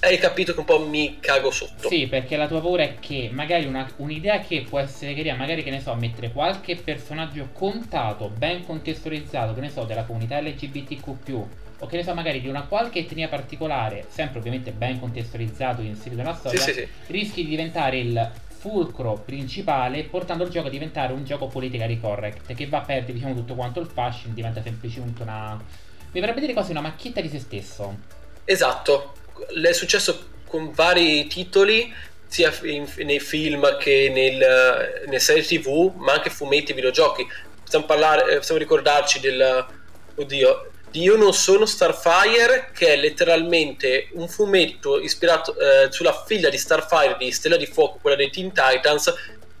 [0.00, 1.86] hai capito che un po' mi cago sotto.
[1.86, 5.62] Sì, perché la tua paura è che magari una, un'idea che può essere carina, magari
[5.62, 11.30] che ne so, mettere qualche personaggio contato, ben contestualizzato, che ne so, della comunità LGBTQ,
[11.78, 16.20] o che ne so, magari di una qualche etnia particolare, sempre ovviamente ben contestualizzato, inserito
[16.20, 16.88] nella storia, sì, sì, sì.
[17.12, 22.52] rischi di diventare il fulcro principale, portando il gioco a diventare un gioco politically correct,
[22.54, 25.81] che va a perdere, diciamo, tutto quanto il fashion, diventa semplicemente una...
[26.12, 27.96] Mi vorrebbe dire quasi una macchietta di se stesso.
[28.44, 29.14] Esatto,
[29.62, 31.92] è successo con vari titoli
[32.26, 37.26] sia in, nei film che nel, nelle serie tv ma anche fumetti e videogiochi.
[37.62, 39.66] Possiamo, parlare, eh, possiamo ricordarci del
[40.14, 46.50] oddio di Io non sono Starfire che è letteralmente un fumetto ispirato eh, sulla figlia
[46.50, 49.14] di Starfire di Stella di Fuoco quella dei Teen Titans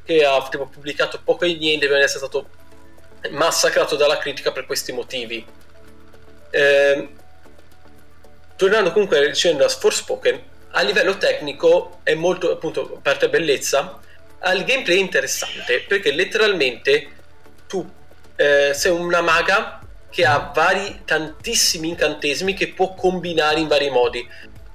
[0.04, 2.48] che ha tipo, pubblicato poco e niente per essere stato
[3.30, 5.42] massacrato dalla critica per questi motivi
[6.52, 7.08] eh,
[8.56, 10.40] tornando comunque dicendo a Forspoken
[10.74, 14.00] a livello tecnico è molto appunto parte bellezza
[14.54, 17.08] il gameplay interessante perché letteralmente
[17.66, 17.88] tu
[18.36, 24.28] eh, sei una maga che ha vari tantissimi incantesimi che può combinare in vari modi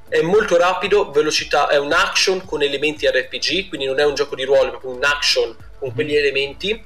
[0.10, 4.36] è molto rapido, velocità, è un action con elementi RPG, quindi non è un gioco
[4.36, 6.82] di ruolo, è proprio un action con quegli elementi.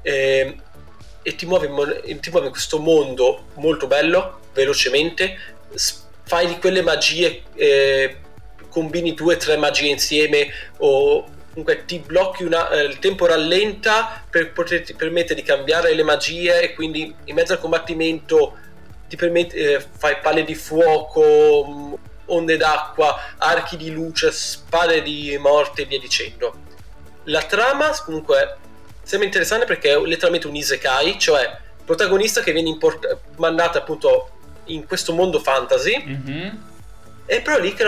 [0.00, 0.56] Eh,
[1.22, 1.66] e ti muovi,
[2.20, 5.38] ti muovi, in questo mondo molto bello, velocemente,
[6.24, 8.16] fai di quelle magie, eh,
[8.68, 14.24] combini due o tre magie insieme o comunque ti blocchi una, eh, il tempo rallenta
[14.28, 18.56] per poterti permettere di cambiare le magie e quindi in mezzo al combattimento
[19.08, 25.82] ti permette, eh, fai palle di fuoco, onde d'acqua, archi di luce, spade di morte
[25.82, 26.54] e via dicendo.
[27.24, 28.56] La trama comunque
[29.12, 34.30] sembra interessante perché è letteralmente un isekai, cioè protagonista che viene import- mandato appunto
[34.66, 36.48] in questo mondo fantasy mm-hmm.
[37.26, 37.84] e però lì che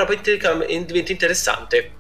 [0.85, 1.93] diventa interessante.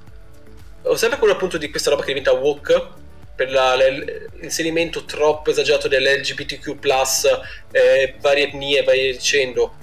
[0.82, 2.88] Ho sempre quello appunto di questa roba che diventa woke
[3.34, 6.76] per la, l'inserimento troppo esagerato dell'LGBTQ+,
[7.70, 9.74] eh, varie etnie, varie dicendo,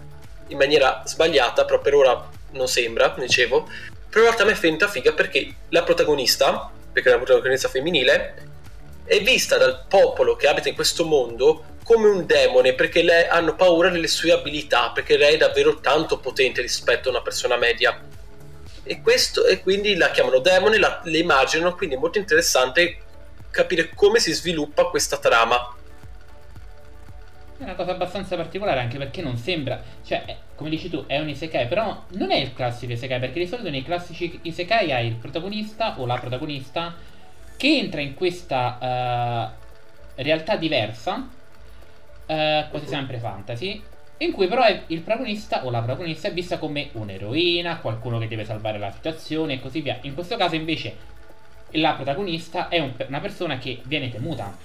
[0.49, 3.67] in maniera sbagliata, però per ora non sembra, dicevo,
[4.07, 8.49] però in realtà mi è finta figa perché la protagonista, perché è una protagonista femminile,
[9.03, 13.55] è vista dal popolo che abita in questo mondo come un demone perché lei hanno
[13.55, 17.99] paura delle sue abilità, perché lei è davvero tanto potente rispetto a una persona media.
[18.83, 22.97] E, questo, e quindi la chiamano demone, la, le immaginano, quindi è molto interessante
[23.49, 25.75] capire come si sviluppa questa trama.
[27.57, 31.27] È una cosa abbastanza particolare anche perché non sembra, cioè come dici tu, è un
[31.27, 35.15] isekai, però non è il classico isekai, perché di solito nei classici isekai hai il
[35.15, 36.95] protagonista o la protagonista
[37.61, 43.79] che entra in questa uh, realtà diversa, uh, quasi sempre fantasy,
[44.17, 48.45] in cui però il protagonista o la protagonista è vista come un'eroina, qualcuno che deve
[48.45, 49.99] salvare la situazione e così via.
[50.01, 50.95] In questo caso invece
[51.73, 54.57] la protagonista è un, una persona che viene temuta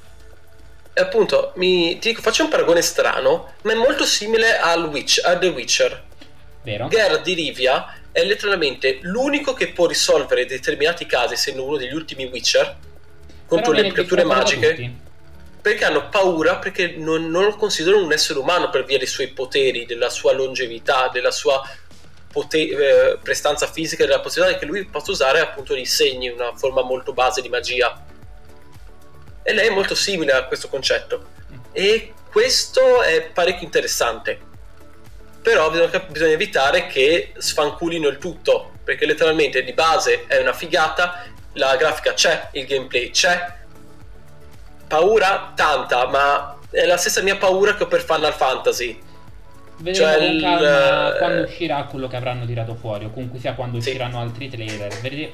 [0.94, 5.36] appunto, mi, ti dico, faccio un paragone strano, ma è molto simile al Witch, a
[5.36, 6.02] The Witcher.
[6.62, 6.88] Vero?
[6.88, 12.24] Geralt di Rivia è letteralmente l'unico che può risolvere determinati casi, essendo uno degli ultimi
[12.24, 12.85] Witcher,
[13.46, 15.04] contro le creature magiche.
[15.60, 19.28] Perché hanno paura, perché non, non, lo considerano un essere umano per via dei suoi
[19.28, 21.60] poteri, della sua longevità, della sua
[22.30, 26.82] poter, eh, prestanza fisica, della possibilità che lui possa usare appunto dei segni, una forma
[26.82, 28.00] molto base di magia.
[29.42, 31.34] E lei è molto simile a questo concetto.
[31.72, 34.38] E questo è parecchio interessante.
[35.42, 41.26] Però bisogna, bisogna evitare che sfanculino il tutto perché letteralmente di base è una figata
[41.56, 43.54] la grafica c'è, il gameplay c'è
[44.86, 49.04] paura tanta ma è la stessa mia paura che ho per Final Fantasy
[49.78, 51.16] Vedremo cioè con calma il...
[51.18, 53.88] quando uscirà quello che avranno tirato fuori, o comunque sia quando sì.
[53.88, 54.92] usciranno altri trailer.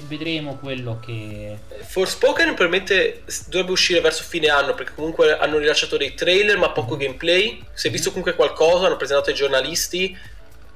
[0.08, 1.56] vedremo quello che.
[1.82, 6.96] Forspoken probabilmente dovrebbe uscire verso fine anno, perché comunque hanno rilasciato dei trailer, ma poco
[6.96, 7.62] gameplay.
[7.72, 10.16] Si è visto comunque qualcosa, hanno presentato ai giornalisti.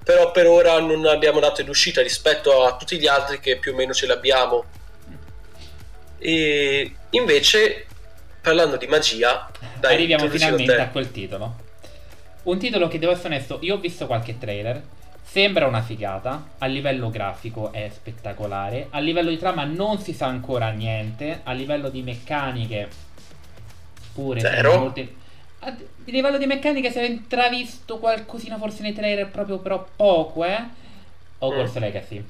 [0.05, 3.73] Però per ora non abbiamo dato in uscita rispetto a tutti gli altri che più
[3.73, 4.65] o meno ce l'abbiamo.
[6.19, 7.87] E invece,
[8.41, 11.65] parlando di magia, dai, arriviamo finalmente a quel titolo.
[12.45, 14.83] Un titolo che devo essere onesto, io ho visto qualche trailer.
[15.23, 20.27] Sembra una figata, a livello grafico è spettacolare, a livello di trama non si sa
[20.27, 22.89] ancora niente, a livello di meccaniche
[24.15, 24.79] pure Zero.
[24.79, 25.15] Molte...
[25.59, 30.65] A livello di meccaniche si è intravisto qualcosina forse nei trailer proprio però poco, eh?
[31.39, 31.81] Hogwarts mm.
[31.81, 32.25] Legacy.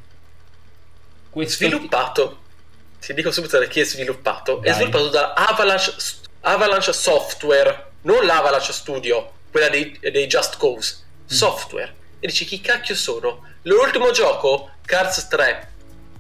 [1.30, 2.38] Questo sviluppato.
[3.06, 4.56] Ti dico subito da chi è sviluppato.
[4.56, 4.70] Dai.
[4.70, 5.92] È sviluppato da Avalanche,
[6.40, 11.26] Avalanche Software, non l'Avalanche Studio quella dei, dei Just Cause, mm.
[11.28, 11.94] software.
[12.18, 13.44] E dici chi cacchio sono?
[13.62, 15.68] L'ultimo gioco, Cars 3.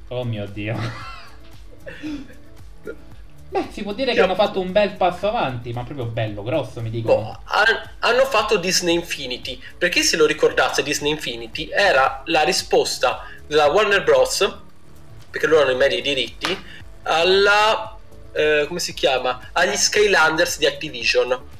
[0.08, 0.76] Oh mio dio.
[3.48, 6.80] Beh, si può dire che hanno fatto un bel passo avanti, ma proprio bello, grosso,
[6.80, 7.22] mi dicono.
[7.22, 7.40] Boh,
[7.98, 9.60] hanno fatto Disney Infinity.
[9.76, 14.58] Perché se lo ricordasse Disney Infinity era la risposta della Warner Bros.
[15.30, 16.58] Perché loro hanno i medi diritti.
[17.06, 17.98] Alla.
[18.32, 19.50] Eh, come si chiama?
[19.52, 21.54] Agli Skylanders di Activision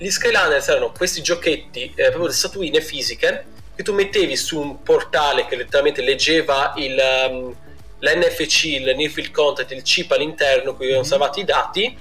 [0.00, 3.44] gli Skylanders erano questi giochetti, eh, proprio le statuine fisiche,
[3.76, 6.98] che tu mettevi su un portale che letteralmente leggeva il,
[7.28, 7.54] um,
[7.98, 11.10] l'NFC, il Near Field Content, il chip all'interno, cui erano mm-hmm.
[11.10, 11.98] salvati i dati,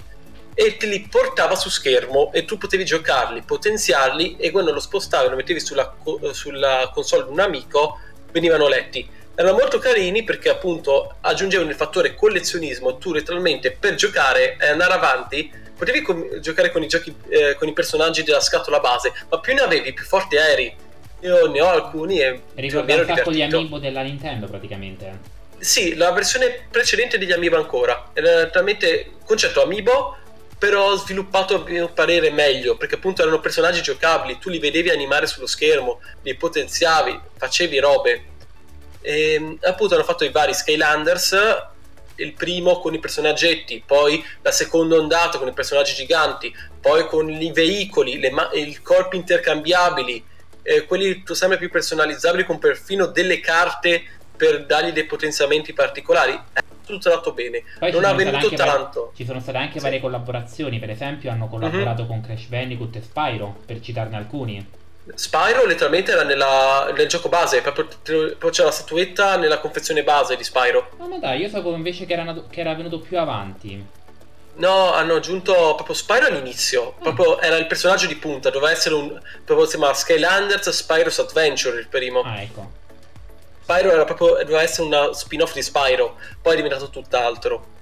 [0.54, 5.28] e te li portava su schermo e tu potevi giocarli, potenziarli e quando lo spostavi
[5.28, 5.94] e lo mettevi sulla,
[6.32, 8.00] sulla console di un amico
[8.32, 12.98] venivano letti erano molto carini perché appunto aggiungevano il fattore collezionismo.
[12.98, 17.70] Tu letteralmente per giocare e andare avanti potevi com- giocare con i, giochi, eh, con
[17.70, 20.76] i personaggi della scatola base ma più ne avevi più forti eri.
[21.22, 25.38] Io ne ho alcuni e ricordo un sacco di amiibo della Nintendo praticamente.
[25.58, 28.10] Sì, la versione precedente degli amiibo ancora.
[28.12, 30.18] Era talmente concetto amiibo
[30.58, 34.38] però sviluppato a mio parere meglio perché appunto erano personaggi giocabili.
[34.38, 38.24] Tu li vedevi animare sullo schermo li potenziavi facevi robe
[39.02, 41.36] e, ehm, appunto hanno fatto i vari Skylanders
[42.20, 47.30] il primo con i personaggetti, poi la seconda ondata con i personaggi giganti, poi con
[47.30, 50.24] i veicoli, le ma- i corpi intercambiabili,
[50.62, 54.04] eh, quelli sempre più personalizzabili con perfino delle carte
[54.36, 56.40] per dargli dei potenziamenti particolari.
[56.54, 59.02] È tutto andato bene, poi non ha venuto tanto.
[59.06, 59.84] Vari, ci sono state anche sì.
[59.84, 62.12] varie collaborazioni, per esempio hanno collaborato mm-hmm.
[62.12, 64.78] con Crash Bandicoot e Spyro, per citarne alcuni.
[65.16, 70.36] Spyro letteralmente era nella, nel gioco base, proprio, proprio c'era la statuetta nella confezione base
[70.36, 70.92] di Spyro.
[70.98, 73.86] No, ma dai, io sapevo invece che era, che era venuto più avanti.
[74.56, 76.96] No, hanno aggiunto proprio Spyro all'inizio.
[77.00, 77.02] Mm.
[77.02, 78.50] Proprio era il personaggio di punta.
[78.50, 79.20] Doveva essere un.
[79.46, 82.22] Proprio si chiamava Skylanders Spyro's Adventure il primo.
[82.22, 82.72] Ah, ecco.
[83.62, 84.36] Spyro era proprio.
[84.44, 86.18] Doveva essere una spin-off di Spyro.
[86.42, 87.78] Poi è diventato tutt'altro.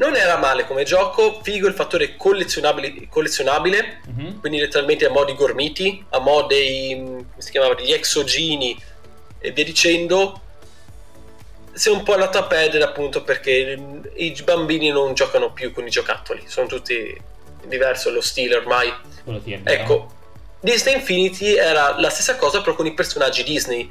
[0.00, 4.38] Non era male come gioco, figo il fattore collezionabile, collezionabile mm-hmm.
[4.40, 8.82] quindi letteralmente a mo' di gormiti, a mo' dei, come si chiamava, degli exogini
[9.38, 10.40] e via dicendo.
[11.72, 13.78] Si è un po' andato a perdere appunto perché
[14.14, 17.20] i bambini non giocano più con i giocattoli, sono tutti
[17.66, 18.90] diverso lo stile ormai.
[19.64, 20.12] Ecco,
[20.60, 23.88] Disney Infinity era la stessa cosa però con i personaggi Disney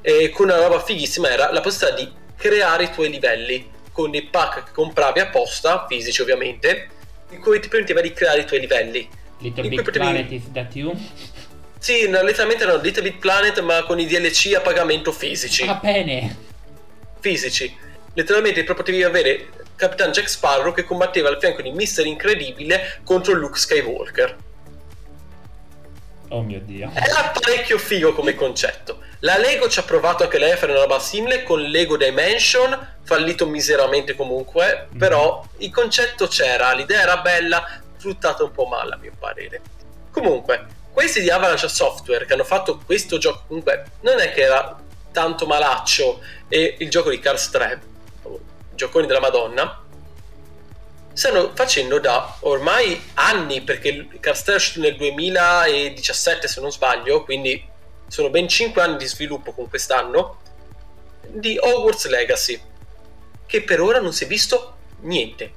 [0.00, 4.22] e con una roba fighissima era la possibilità di creare i tuoi livelli con dei
[4.22, 6.88] pack che compravi apposta, fisici ovviamente,
[7.30, 9.08] in cui ti permetteva di creare i tuoi livelli.
[9.38, 10.04] Little Big potevi...
[10.04, 10.96] Planet is that you?
[11.78, 15.66] Sì, no, letteralmente erano Little Big Planet ma con i DLC a pagamento fisici.
[15.66, 16.36] Va bene!
[17.20, 17.76] Fisici.
[18.14, 23.32] Letteralmente proprio potevi avere Capitan Jack Sparrow che combatteva al fianco di Mister Incredibile contro
[23.32, 24.36] Luke Skywalker.
[26.28, 26.90] Oh mio dio.
[26.94, 29.02] Era parecchio figo come concetto.
[29.20, 32.91] La Lego ci ha provato anche lei a fare una roba simile con Lego Dimension,
[33.02, 34.98] fallito miseramente comunque, mm.
[34.98, 39.60] però il concetto c'era, l'idea era bella, fruttata un po' male a mio parere.
[40.10, 44.78] Comunque, questi di Avalanche Software che hanno fatto questo gioco, comunque non è che era
[45.10, 47.82] tanto malaccio e il gioco di Cars 3,
[48.74, 49.80] gioconi della Madonna,
[51.12, 57.22] stanno facendo da ormai anni, perché Cars 3 è uscito nel 2017 se non sbaglio,
[57.24, 57.70] quindi
[58.08, 60.40] sono ben 5 anni di sviluppo con quest'anno,
[61.26, 62.60] di Hogwarts Legacy,
[63.52, 65.52] che per ora non si è visto niente.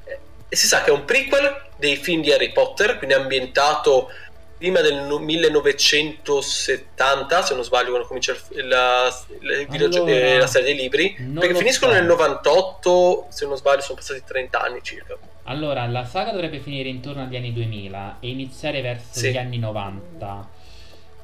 [0.50, 4.10] E si sa che è un prequel dei film di Harry Potter, quindi ambientato
[4.58, 11.14] prima del 1970, se non sbaglio, quando comincia la, la, allora, la serie dei libri,
[11.14, 12.00] perché finiscono so.
[12.00, 15.18] nel 98, se non sbaglio, sono passati 30 anni circa.
[15.44, 19.32] Allora, la saga dovrebbe finire intorno agli anni 2000 e iniziare verso sì.
[19.32, 20.50] gli anni 90.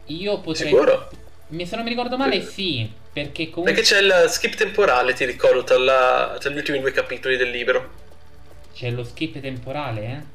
[0.06, 0.70] Io potrei.
[0.70, 1.10] Sicuro?
[1.66, 3.00] se non mi ricordo male, sì.
[3.14, 3.74] Perché comunque.
[3.74, 8.00] Perché c'è il skip temporale, ti ricordo, tra, gli ultimi due capitoli del libro.
[8.74, 10.26] C'è lo skip temporale,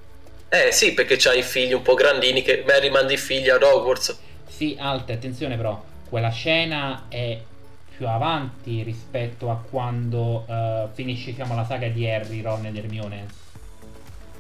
[0.49, 0.67] eh?
[0.67, 3.63] Eh sì, perché c'hai i figli un po' grandini che Mary manda i figli ad
[3.63, 4.19] Hogwarts.
[4.47, 7.41] Sì, alta, attenzione però, quella scena è
[7.97, 13.27] più avanti rispetto a quando uh, finisce diciamo, la saga di Harry, Ron ed Hermione.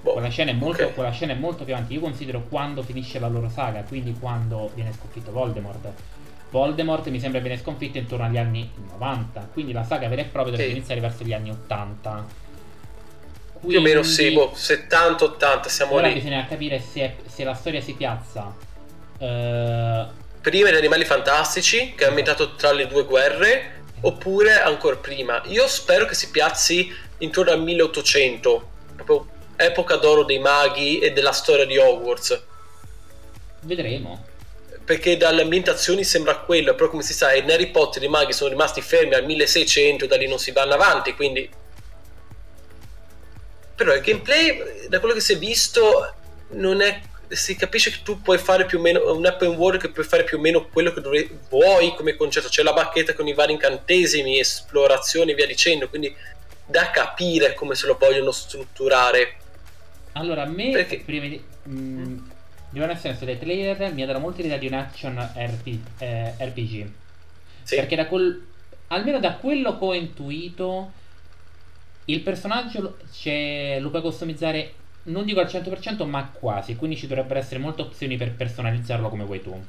[0.02, 0.94] Boh, quella, scena molto, okay.
[0.94, 1.94] quella, scena è molto, più avanti.
[1.94, 5.88] Io considero quando finisce la loro saga, quindi quando viene sconfitto Voldemort.
[6.56, 10.52] Voldemort mi sembra viene sconfitto intorno agli anni 90, quindi la saga vera e propria
[10.52, 10.76] dovrebbe sì.
[10.78, 12.26] iniziare verso gli anni 80.
[13.60, 16.14] Quindi, più o meno sì, boh, 70-80 siamo ora lì.
[16.14, 18.54] bisogna capire se, se, la storia si piazza.
[19.18, 20.24] Uh...
[20.40, 25.42] Prima gli animali fantastici, che è ambientato tra le due guerre, oppure ancora prima.
[25.48, 29.26] Io spero che si piazzi intorno al 1800, proprio
[29.56, 32.44] epoca d'oro dei maghi e della storia di Hogwarts.
[33.60, 34.34] Vedremo
[34.86, 38.50] perché dalle ambientazioni sembra quello, però come si sa in Harry Potter i maghi sono
[38.50, 41.50] rimasti fermi al 1600 e da lì non si vanno avanti, quindi...
[43.74, 46.14] Però il gameplay, da quello che si è visto,
[46.50, 47.00] non è...
[47.26, 50.22] si capisce che tu puoi fare più o meno un open world che puoi fare
[50.22, 51.28] più o meno quello che dovre...
[51.48, 56.14] vuoi come concetto, c'è la bacchetta con i vari incantesimi, esplorazioni e via dicendo, quindi
[56.64, 59.36] da capire come se lo vogliono strutturare.
[60.12, 61.00] Allora, a me, perché...
[61.00, 61.44] prima di...
[61.68, 62.18] Mm,
[62.70, 66.34] di nel senso dei trailer mi ha dato molto l'idea di un action RP, eh,
[66.38, 66.90] RPG
[67.62, 67.76] Sì.
[67.76, 68.44] Perché da quel,
[68.88, 70.92] almeno da quello che ho intuito,
[72.06, 76.76] il personaggio lo puoi customizzare, non dico al 100%, ma quasi.
[76.76, 79.64] Quindi ci dovrebbero essere molte opzioni per personalizzarlo come vuoi tu.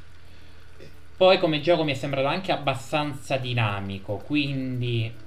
[1.18, 5.26] Poi come gioco mi è sembrato anche abbastanza dinamico, quindi...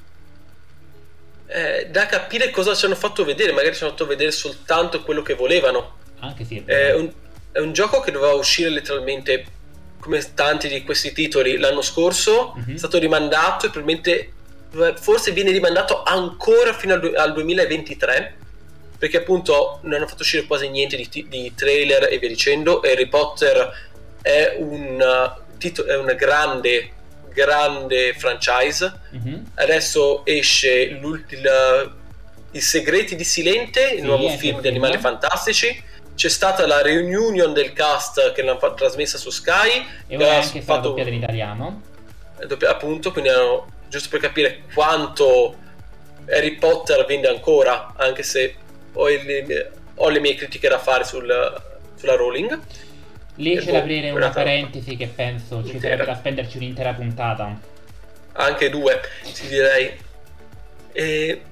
[1.47, 5.23] Eh, da capire cosa ci hanno fatto vedere, magari ci hanno fatto vedere soltanto quello
[5.23, 5.97] che volevano.
[6.21, 7.11] Anche sì, è, è, un,
[7.53, 9.44] è un gioco che doveva uscire letteralmente
[10.01, 12.74] come tanti di questi titoli l'anno scorso, mm-hmm.
[12.74, 14.32] è stato rimandato e probabilmente
[15.01, 18.36] forse viene rimandato ancora fino al, al 2023
[18.96, 23.09] perché appunto non hanno fatto uscire quasi niente di, di trailer e via dicendo Harry
[23.09, 23.88] Potter
[24.20, 25.03] è un
[25.57, 26.90] tito- è una grande,
[27.32, 28.92] grande franchise.
[29.16, 29.42] Mm-hmm.
[29.55, 31.94] Adesso esce il,
[32.51, 35.88] I segreti di Silente, il sì, nuovo film di Animali Fantastici.
[36.14, 39.86] C'è stata la reunion del cast che l'hanno fa- trasmessa su Sky.
[40.06, 41.82] E ora anche fatto doppiata in italiano.
[42.46, 45.56] Doppia, appunto, quindi hanno, giusto per capire quanto
[46.28, 48.54] Harry Potter vende ancora, anche se
[48.92, 51.62] ho, il, ho le mie critiche da fare sul,
[51.96, 52.58] sulla Rowling.
[53.36, 57.58] Lì c'è da aprire una parentesi che penso ci sarebbe da spenderci un'intera puntata.
[58.32, 59.00] Anche due,
[59.32, 59.98] ti direi.
[60.92, 61.42] E...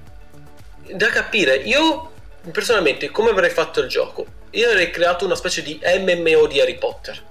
[0.91, 2.08] Da capire, io
[2.51, 4.25] personalmente come avrei fatto il gioco?
[4.51, 7.23] Io avrei creato una specie di MMO di Harry Potter.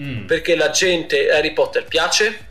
[0.00, 0.26] Mm.
[0.26, 2.48] Perché la gente Harry Potter piace.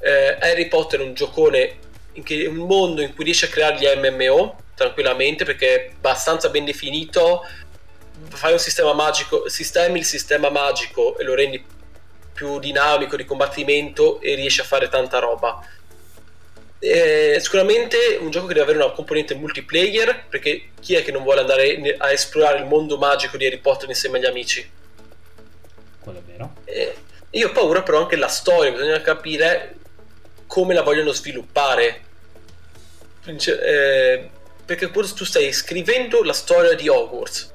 [0.00, 1.78] Eh, Harry Potter è un giocone
[2.14, 6.48] in che, un mondo in cui riesce a creare gli MMO tranquillamente perché è abbastanza
[6.48, 7.46] ben definito
[8.30, 11.64] fai un sistema magico, sistemi il sistema magico e lo rendi
[12.32, 15.64] più dinamico di combattimento e riesci a fare tanta roba.
[16.82, 21.22] È sicuramente un gioco che deve avere una componente multiplayer perché chi è che non
[21.22, 24.68] vuole andare a esplorare il mondo magico di Harry Potter insieme agli amici?
[26.00, 26.56] Quello è vero.
[26.64, 26.94] E
[27.30, 29.76] io ho paura però anche la storia, bisogna capire
[30.48, 32.00] come la vogliono sviluppare.
[33.26, 34.30] Eh,
[34.64, 37.52] perché tu stai scrivendo la storia di Hogwarts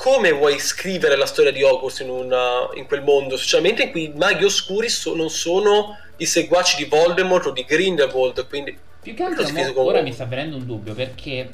[0.00, 4.04] come vuoi scrivere la storia di Hogwarts in, una, in quel mondo, specialmente in cui
[4.04, 8.78] i maghi oscuri so, non sono i seguaci di Voldemort o di Grindelwald, quindi...
[9.02, 11.50] Più che altro mo, ora mi sta venendo un dubbio perché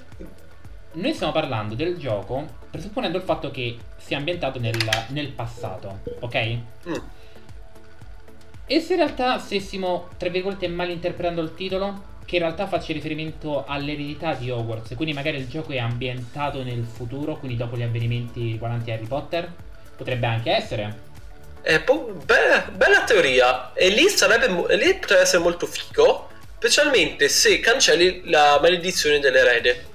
[0.92, 4.76] noi stiamo parlando del gioco presupponendo il fatto che sia ambientato nel,
[5.09, 6.59] nel passato, ok?
[6.88, 6.94] Mm.
[8.66, 12.14] E se in realtà stessimo, tra virgolette, malinterpretando il titolo?
[12.27, 16.85] Che in realtà faccia riferimento all'eredità di Hogwarts, quindi magari il gioco è ambientato nel
[16.85, 19.49] futuro, quindi dopo gli avvenimenti riguardanti Harry Potter?
[19.97, 21.05] Potrebbe anche essere.
[21.62, 24.47] Eh, po- be- bella teoria, e lì, sarebbe,
[24.77, 29.87] lì potrebbe essere molto figo, specialmente se cancelli la maledizione dell'erede.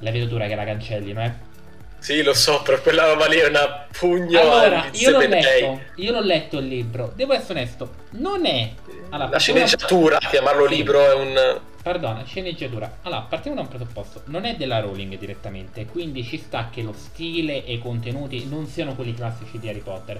[0.00, 1.32] La vedo dura che la cancellino, eh.
[1.98, 6.12] Sì, lo so, però quella roba lì è una pugno allora, io l'ho letto, io
[6.12, 8.72] l'ho letto il libro, devo essere onesto, non è...
[9.10, 11.60] Allora, la sceneggiatura, chiamarlo libro è un...
[11.84, 13.00] Perdona, sceneggiatura.
[13.02, 14.22] Allora, partiamo da un presupposto.
[14.28, 18.64] Non è della Rowling direttamente, quindi ci sta che lo stile e i contenuti non
[18.64, 20.18] siano quelli classici di Harry Potter.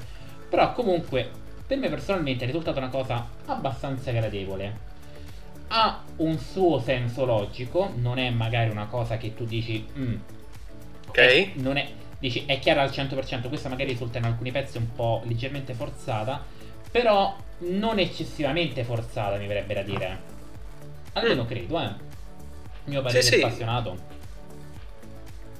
[0.50, 1.30] Però comunque,
[1.66, 4.78] per me personalmente è risultata una cosa abbastanza gradevole.
[5.68, 9.86] Ha un suo senso logico, non è magari una cosa che tu dici...
[9.96, 10.16] Mm,
[11.08, 11.16] ok.
[11.16, 11.88] È, non è,
[12.18, 16.44] dici, è chiara al 100%, questa magari risulta in alcuni pezzi un po' leggermente forzata,
[16.90, 20.32] però non eccessivamente forzata, mi verrebbe da dire.
[21.14, 21.46] Almeno mm.
[21.46, 21.90] credo, eh.
[22.84, 24.12] Mio parere sì, appassionato.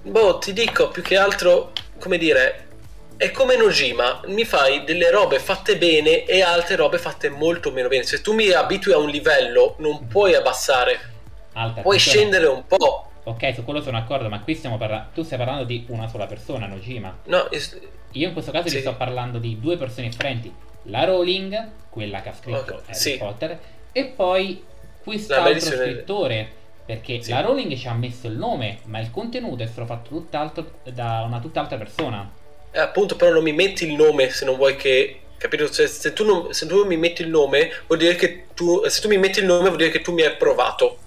[0.02, 2.68] Boh, ti dico più che altro, come dire,
[3.16, 7.88] è come Nojima, mi fai delle robe fatte bene e altre robe fatte molto meno
[7.88, 8.02] bene.
[8.02, 11.12] Se tu mi abitui a un livello, non puoi abbassare.
[11.54, 13.10] Alta, puoi scendere un po'.
[13.24, 15.08] Ok, su quello sono d'accordo, ma qui stiamo parlando.
[15.14, 17.20] Tu stai parlando di una sola persona, Nojima.
[17.24, 17.78] No, es...
[18.12, 18.74] io in questo caso sì.
[18.74, 20.52] ti sto parlando di due persone differenti.
[20.88, 22.80] La Rowling, quella che ha scritto okay.
[22.82, 23.16] Harry sì.
[23.16, 23.58] Potter,
[23.92, 24.62] e poi
[25.04, 26.62] quest'altro scrittore.
[26.86, 27.30] Perché sì.
[27.30, 31.24] la Rowling ci ha messo il nome, ma il contenuto è stato fatto tutt'altro da
[31.26, 32.30] una tutt'altra persona.
[32.70, 35.20] Eh, appunto, però non mi metti il nome se non vuoi che.
[35.38, 35.70] Capito?
[35.70, 38.82] Cioè, se, tu non, se tu mi metti il nome, vuol dire che tu.
[38.86, 40.98] Se tu mi metti il nome, vuol dire che tu mi hai approvato.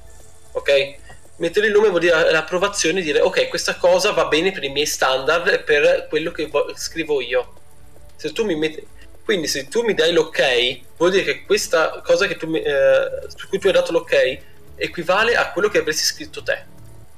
[0.54, 0.96] Ok?
[1.36, 4.70] Mettere il nome vuol dire l'approvazione e dire ok, questa cosa va bene per i
[4.70, 7.54] miei standard e per quello che vo- scrivo io.
[8.16, 8.84] Se tu mi metti
[9.28, 10.42] quindi se tu mi dai l'ok,
[10.96, 14.40] vuol dire che questa cosa che tu eh, su cui tu hai dato l'ok
[14.78, 16.64] equivale a quello che avresti scritto te,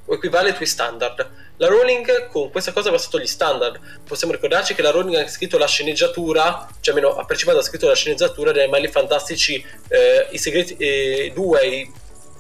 [0.05, 1.30] o equivale ai tuoi standard.
[1.57, 3.80] La Rowling con questa cosa ha passato gli standard.
[4.07, 7.88] Possiamo ricordarci che la Rowling ha scritto la sceneggiatura, cioè almeno ha partecipato ha scritto
[7.88, 11.93] la sceneggiatura dei Animali Fantastici, eh, i segreti 2, eh, i,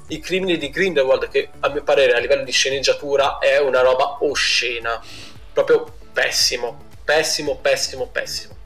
[0.07, 4.17] i crimini di Grindelwald, che a mio parere a livello di sceneggiatura è una roba
[4.21, 4.99] oscena.
[5.53, 8.57] Proprio pessimo, pessimo, pessimo, pessimo.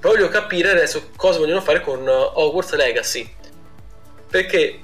[0.00, 3.34] Voglio capire adesso cosa vogliono fare con Hogwarts Legacy.
[4.28, 4.80] Perché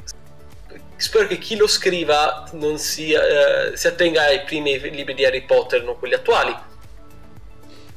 [0.96, 5.44] spero che chi lo scriva non sia, eh, si attenga ai primi libri di Harry
[5.44, 6.54] Potter, non quelli attuali.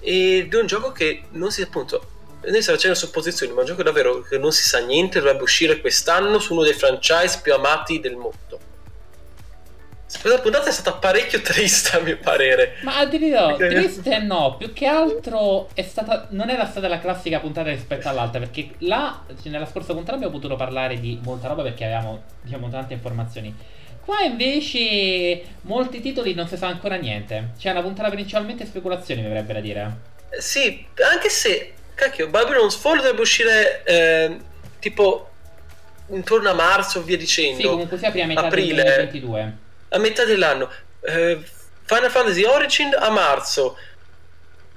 [0.02, 2.18] Ed è un gioco che non si appunto.
[2.42, 5.44] Noi stiamo facendo supposizioni, ma è un gioco davvero che non si sa niente, dovrebbe
[5.44, 8.69] uscire quest'anno su uno dei franchise più amati del mondo.
[10.12, 12.78] Questa puntata è stata parecchio triste a mio parere.
[12.82, 17.40] Ma ti dirò, triste no, più che altro è stata, non era stata la classica
[17.40, 21.86] puntata rispetto all'altra, perché là, nella scorsa puntata abbiamo potuto parlare di molta roba perché
[21.86, 23.56] avevamo, diciamo, tante informazioni.
[24.04, 27.52] Qua invece molti titoli non si sa ancora niente.
[27.60, 29.98] C'è una puntata principalmente speculazioni, mi verrebbe da dire.
[30.40, 34.38] Sì, anche se, cacchio, Babylon's Fall dovrebbe uscire eh,
[34.80, 35.30] tipo
[36.08, 37.62] intorno a marzo, via dicendo.
[37.62, 38.84] Sì, comunque sia prima metà aprile.
[38.84, 40.72] del 2022 a metà dell'anno.
[41.02, 41.40] Eh,
[41.84, 43.78] Final Fantasy Origin a marzo.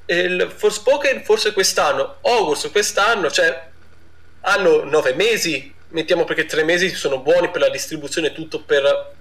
[0.06, 2.16] Il Forspoken forse quest'anno.
[2.22, 3.30] Hogwarts quest'anno.
[3.30, 3.68] Cioè,
[4.40, 5.74] hanno nove mesi.
[5.88, 9.12] Mettiamo perché tre mesi sono buoni per la distribuzione, tutto per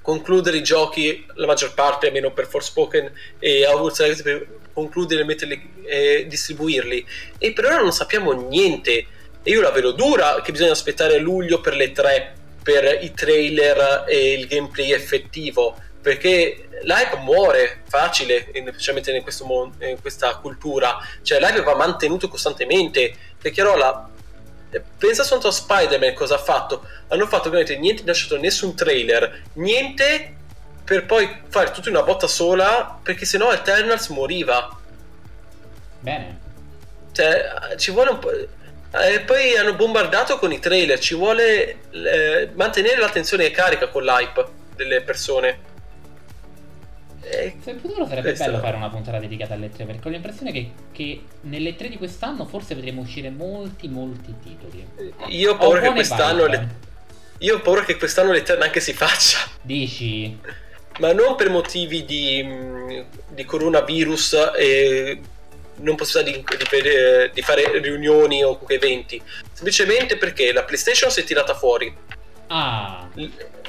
[0.00, 5.82] concludere i giochi, la maggior parte, almeno per Forspoken e Hogwarts Legacy, per concludere, metterli
[5.84, 7.06] e distribuirli.
[7.36, 9.06] E per ora non sappiamo niente.
[9.42, 12.34] E io la vedo dura che bisogna aspettare luglio per le tre
[12.70, 20.00] per i trailer e il gameplay effettivo perché l'hype muore facile specialmente in, questo, in
[20.00, 20.98] questa cultura.
[21.20, 23.14] Cioè l'hype va mantenuto costantemente.
[23.38, 24.08] Perché Rola
[24.96, 26.86] pensa soltanto a Spider-Man cosa ha fatto.
[27.08, 29.42] Hanno fatto ovviamente niente lasciato nessun trailer.
[29.54, 30.36] Niente
[30.84, 34.74] per poi fare tutto in una botta sola perché sennò Eternals moriva.
[35.98, 36.38] Bene.
[37.12, 38.30] Cioè ci vuole un po'
[38.92, 44.02] E eh, poi hanno bombardato con i trailer, ci vuole eh, mantenere l'attenzione carica con
[44.02, 45.68] l'hype delle persone.
[47.22, 50.72] E in futuro sarebbe bello fare una puntata dedicata alle 3 perché ho l'impressione che,
[50.90, 54.84] che nelle 3 di quest'anno forse vedremo uscire molti molti titoli.
[55.28, 56.68] Io ho paura che quest'anno le...
[57.38, 59.38] Io ho paura che quest'anno le 3 neanche si faccia.
[59.62, 60.36] Dici?
[60.98, 65.20] Ma non per motivi di, di coronavirus e
[65.80, 69.20] non possibilità di, di, di, fare riunioni o comunque eventi,
[69.52, 71.94] semplicemente perché la PlayStation si è tirata fuori.
[72.48, 73.08] Ah.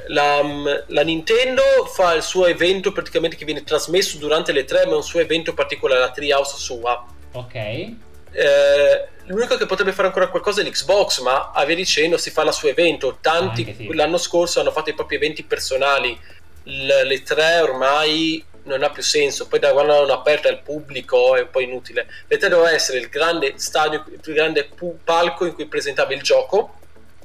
[0.07, 0.41] La,
[0.87, 1.61] la, Nintendo
[1.93, 5.19] fa il suo evento praticamente che viene trasmesso durante le tre, ma è un suo
[5.19, 7.05] evento particolare, la Treehouse sua.
[7.33, 7.55] Ok.
[7.55, 12.43] Eh, l'unico che potrebbe fare ancora qualcosa è l'Xbox, ma a via dicendo si fa
[12.43, 13.19] il suo evento.
[13.21, 13.93] Tanti sì.
[13.93, 16.17] l'anno scorso hanno fatto i propri eventi personali.
[16.63, 19.47] L- le tre ormai non ha più senso.
[19.47, 22.07] Poi da quando hanno aperto al pubblico è un po' inutile.
[22.27, 24.69] L'E3 doveva essere il grande stadio, il più grande
[25.03, 26.79] palco in cui presentavi il gioco,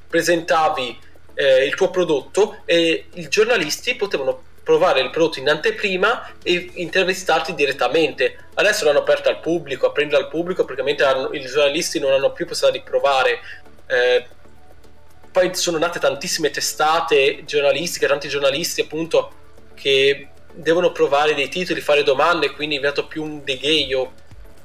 [0.08, 0.98] presentavi
[1.34, 7.54] eh, il tuo prodotto e i giornalisti potevano provare il prodotto in anteprima e intervistarti
[7.54, 8.46] direttamente.
[8.54, 12.46] Adesso l'hanno aperto al pubblico, a prendere al pubblico, praticamente i giornalisti non hanno più
[12.46, 13.38] possibilità di provare.
[13.86, 14.26] Eh,
[15.30, 19.32] poi sono nate tantissime testate giornalistiche, tanti giornalisti appunto
[19.74, 24.12] che devono provare dei titoli, fare domande, quindi è diventato più un degheio.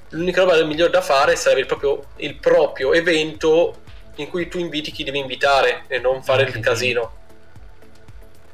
[0.10, 3.76] L'unica roba migliore da fare sarebbe proprio il proprio evento
[4.16, 7.20] in cui tu inviti chi devi invitare e non fare il casino.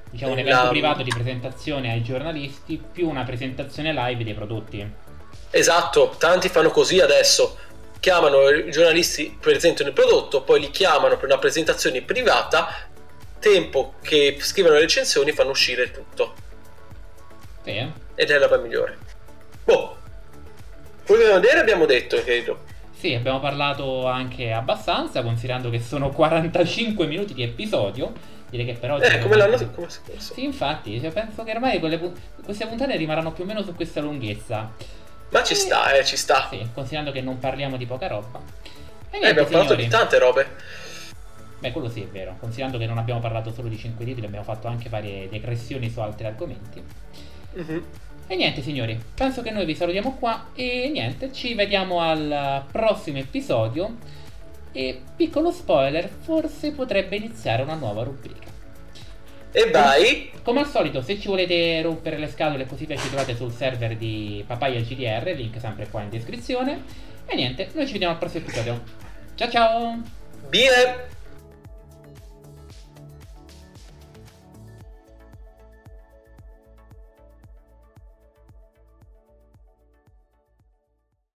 [0.09, 0.69] Diciamo un evento La...
[0.69, 4.89] privato di presentazione ai giornalisti più una presentazione live dei prodotti.
[5.49, 7.57] Esatto, tanti fanno così adesso.
[7.99, 12.87] Chiamano i giornalisti, presentano il prodotto, poi li chiamano per una presentazione privata,
[13.39, 16.45] tempo che scrivono le recensioni fanno uscire tutto.
[17.67, 17.77] Sì.
[17.77, 17.91] Eh?
[18.15, 18.97] Ed è la migliore.
[19.65, 19.97] Boh.
[21.05, 22.63] Quello che vedere abbiamo detto, credo.
[22.97, 28.13] Sì, abbiamo parlato anche abbastanza, considerando che sono 45 minuti di episodio.
[28.49, 28.97] Direi che però...
[28.97, 30.01] Eh, come l'hanno come scorso.
[30.17, 31.99] Sì, infatti, cioè, penso che ormai quelle,
[32.43, 34.71] queste puntate rimarranno più o meno su questa lunghezza.
[35.29, 36.47] Ma ci sta, eh, ci sta.
[36.49, 38.39] Sì, considerando che non parliamo di poca roba.
[39.09, 40.47] E niente, eh, abbiamo parlato di tante robe.
[41.59, 44.45] Beh, quello sì è vero, considerando che non abbiamo parlato solo di 5 titoli, abbiamo
[44.45, 46.83] fatto anche varie degressioni su altri argomenti.
[47.53, 47.83] Uh-huh.
[48.29, 53.19] E niente signori, penso che noi vi salutiamo qua e niente, ci vediamo al prossimo
[53.19, 53.95] episodio
[54.73, 58.47] e piccolo spoiler, forse potrebbe iniziare una nuova rubrica.
[59.51, 60.29] E vai!
[60.43, 63.95] Come al solito, se ci volete rompere le scatole così via ci trovate sul server
[63.95, 66.83] di Papaya GDR, link sempre qua in descrizione.
[67.25, 68.83] E niente, noi ci vediamo al prossimo episodio.
[69.35, 70.01] Ciao ciao!
[70.49, 71.15] Bye!